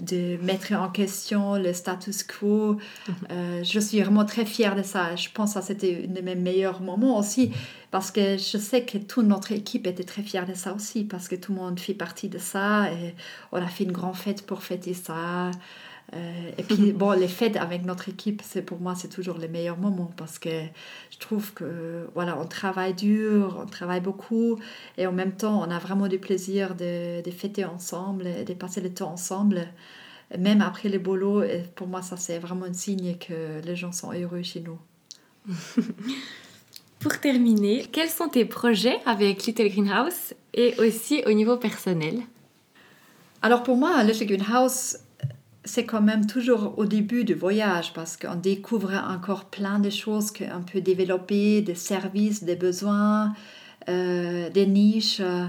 [0.00, 2.72] de mettre en question le status quo.
[2.72, 3.14] Mhm.
[3.30, 5.14] Euh, je suis vraiment très fière de ça.
[5.14, 7.52] Je pense que c'était un de mes meilleurs moments aussi,
[7.90, 11.28] parce que je sais que toute notre équipe était très fière de ça aussi, parce
[11.28, 13.14] que tout le monde fait partie de ça, et
[13.52, 15.50] on a fait une grande fête pour fêter ça.
[16.14, 19.48] Euh, et puis, bon, les fêtes avec notre équipe, c'est pour moi, c'est toujours les
[19.48, 20.62] meilleurs moments parce que
[21.10, 24.58] je trouve que, voilà, on travaille dur, on travaille beaucoup
[24.98, 28.80] et en même temps, on a vraiment du plaisir de, de fêter ensemble, de passer
[28.80, 29.68] le temps ensemble,
[30.38, 31.42] même après les boulots.
[31.42, 34.78] Et pour moi, ça, c'est vraiment un signe que les gens sont heureux chez nous.
[36.98, 42.22] Pour terminer, quels sont tes projets avec Little Greenhouse et aussi au niveau personnel?
[43.42, 44.98] Alors pour moi, Little Greenhouse,
[45.66, 50.30] c'est quand même toujours au début du voyage parce qu'on découvre encore plein de choses
[50.30, 53.34] qu'on peut développer, des services, des besoins,
[53.88, 55.46] euh, des niches, euh,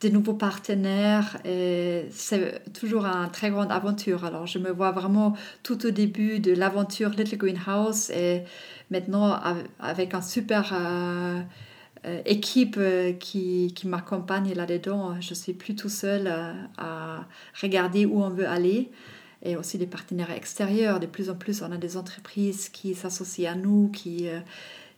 [0.00, 1.38] des nouveaux partenaires.
[1.44, 4.24] C'est toujours une très grande aventure.
[4.24, 8.42] Alors je me vois vraiment tout au début de l'aventure Little Greenhouse et
[8.90, 9.38] maintenant
[9.78, 10.74] avec un super...
[10.74, 11.42] Euh,
[12.24, 12.80] équipe
[13.18, 15.20] qui, qui m'accompagne là-dedans.
[15.20, 16.32] Je suis plus tout seul
[16.78, 17.26] à
[17.60, 18.90] regarder où on veut aller
[19.42, 21.00] et aussi des partenaires extérieurs.
[21.00, 24.40] De plus en plus, on a des entreprises qui s'associent à nous, qui, euh,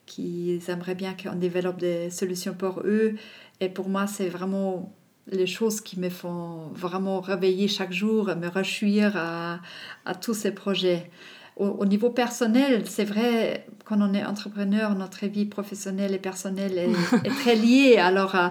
[0.06, 3.14] qui aimeraient bien qu'on développe des solutions pour eux.
[3.60, 4.92] Et pour moi, c'est vraiment
[5.28, 9.60] les choses qui me font vraiment réveiller chaque jour, me réjouir à,
[10.04, 11.10] à tous ces projets
[11.56, 16.78] au, niveau personnel, c'est vrai, quand on est entrepreneur, notre vie professionnelle et personnelle
[17.24, 17.98] est, très liée.
[17.98, 18.48] Alors, euh,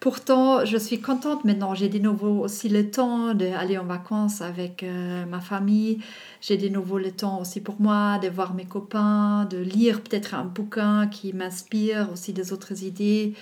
[0.00, 1.74] pourtant, je suis contente maintenant.
[1.74, 6.00] J'ai de nouveau aussi le temps d'aller en vacances avec euh, ma famille.
[6.42, 10.34] J'ai de nouveau le temps aussi pour moi de voir mes copains, de lire peut-être
[10.34, 13.32] un bouquin qui m'inspire aussi des autres idées,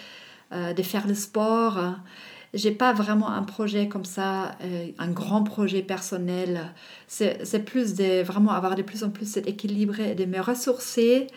[0.52, 1.78] euh, de faire le sport.
[2.54, 6.72] J'ai pas vraiment un projet comme ça, euh, un grand projet personnel.
[7.06, 11.28] C'est plus de vraiment avoir de plus en plus cet équilibre et de me ressourcer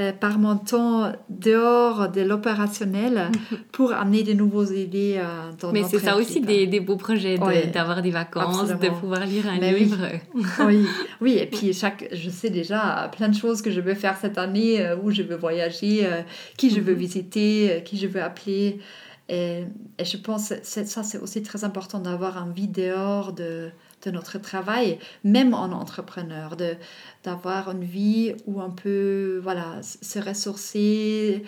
[0.00, 3.30] euh, par mon temps dehors de l'opérationnel
[3.72, 7.36] pour amener de nouvelles idées euh, dans Mais c'est ça aussi des, des, beaux projets,
[7.36, 9.98] d'avoir des vacances, de pouvoir lire un livre.
[10.66, 10.86] Oui.
[11.20, 11.36] oui.
[11.38, 14.80] et puis chaque, je sais déjà plein de choses que je veux faire cette année,
[14.80, 16.08] euh, où je veux voyager,
[16.56, 16.98] qui je veux mhm.
[16.98, 18.80] visiter, qui je veux appeler.
[19.28, 19.64] Et,
[20.02, 23.70] je pense que ça, c'est aussi très important d'avoir un vie dehors de
[24.04, 26.56] de notre travail, même en entrepreneur,
[27.24, 31.44] d'avoir une vie où on peut voilà, se ressourcer,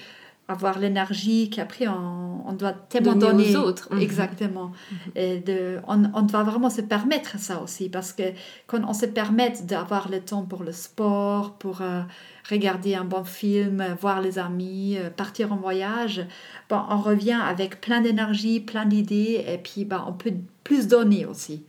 [0.46, 3.88] avoir l'énergie qu'après on, on, doit tellement donner, aux autres.
[4.00, 4.72] Exactement.
[4.90, 5.12] Mhm.
[5.16, 8.24] Et de, on, on, doit vraiment se permettre ça aussi parce que
[8.66, 12.02] quand on se permet d'avoir le temps pour le sport, pour euh,
[12.50, 16.26] regarder un bon film, voir les amis, euh, partir en voyage,
[16.68, 21.24] bon, on revient avec plein d'énergie, plein d'idées et puis ben, on peut plus donner
[21.24, 21.64] aussi.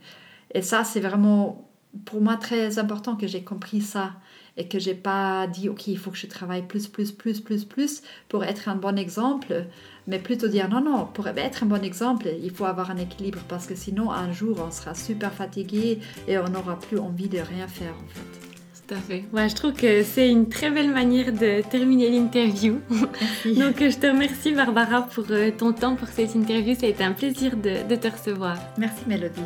[0.52, 1.66] Et ça, c'est vraiment
[2.04, 4.12] pour moi très important que j'ai compris ça
[4.56, 7.64] et que j'ai pas dit ok il faut que je travaille plus plus plus plus
[7.64, 9.66] plus pour être un bon exemple
[10.06, 13.40] mais plutôt dire non non pour être un bon exemple il faut avoir un équilibre
[13.48, 17.38] parce que sinon un jour on sera super fatigué et on n'aura plus envie de
[17.38, 18.46] rien faire en fait
[18.86, 19.24] tout à fait.
[19.32, 22.78] Ouais, je trouve que c'est une très belle manière de terminer l'interview.
[22.90, 26.74] Donc, je te remercie, Barbara, pour euh, ton temps pour cette interview.
[26.74, 28.56] Ça a été un plaisir de, de te recevoir.
[28.78, 29.42] Merci, Mélodie.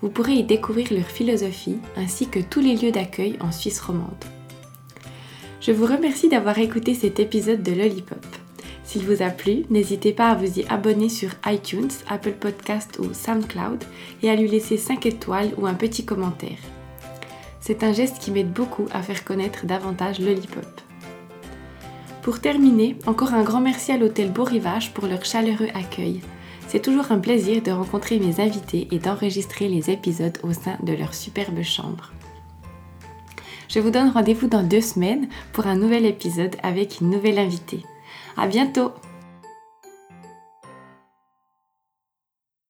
[0.00, 4.24] Vous pourrez y découvrir leur philosophie ainsi que tous les lieux d'accueil en Suisse romande.
[5.60, 8.26] Je vous remercie d'avoir écouté cet épisode de Lollipop.
[8.84, 13.14] S'il vous a plu, n'hésitez pas à vous y abonner sur iTunes, Apple Podcast ou
[13.14, 13.84] SoundCloud
[14.24, 16.58] et à lui laisser 5 étoiles ou un petit commentaire.
[17.62, 20.80] C'est un geste qui m'aide beaucoup à faire connaître davantage le Lollipop.
[22.20, 26.22] Pour terminer, encore un grand merci à l'hôtel Beau Rivage pour leur chaleureux accueil.
[26.66, 30.92] C'est toujours un plaisir de rencontrer mes invités et d'enregistrer les épisodes au sein de
[30.92, 32.12] leur superbe chambre.
[33.68, 37.84] Je vous donne rendez-vous dans deux semaines pour un nouvel épisode avec une nouvelle invitée.
[38.36, 38.90] À bientôt!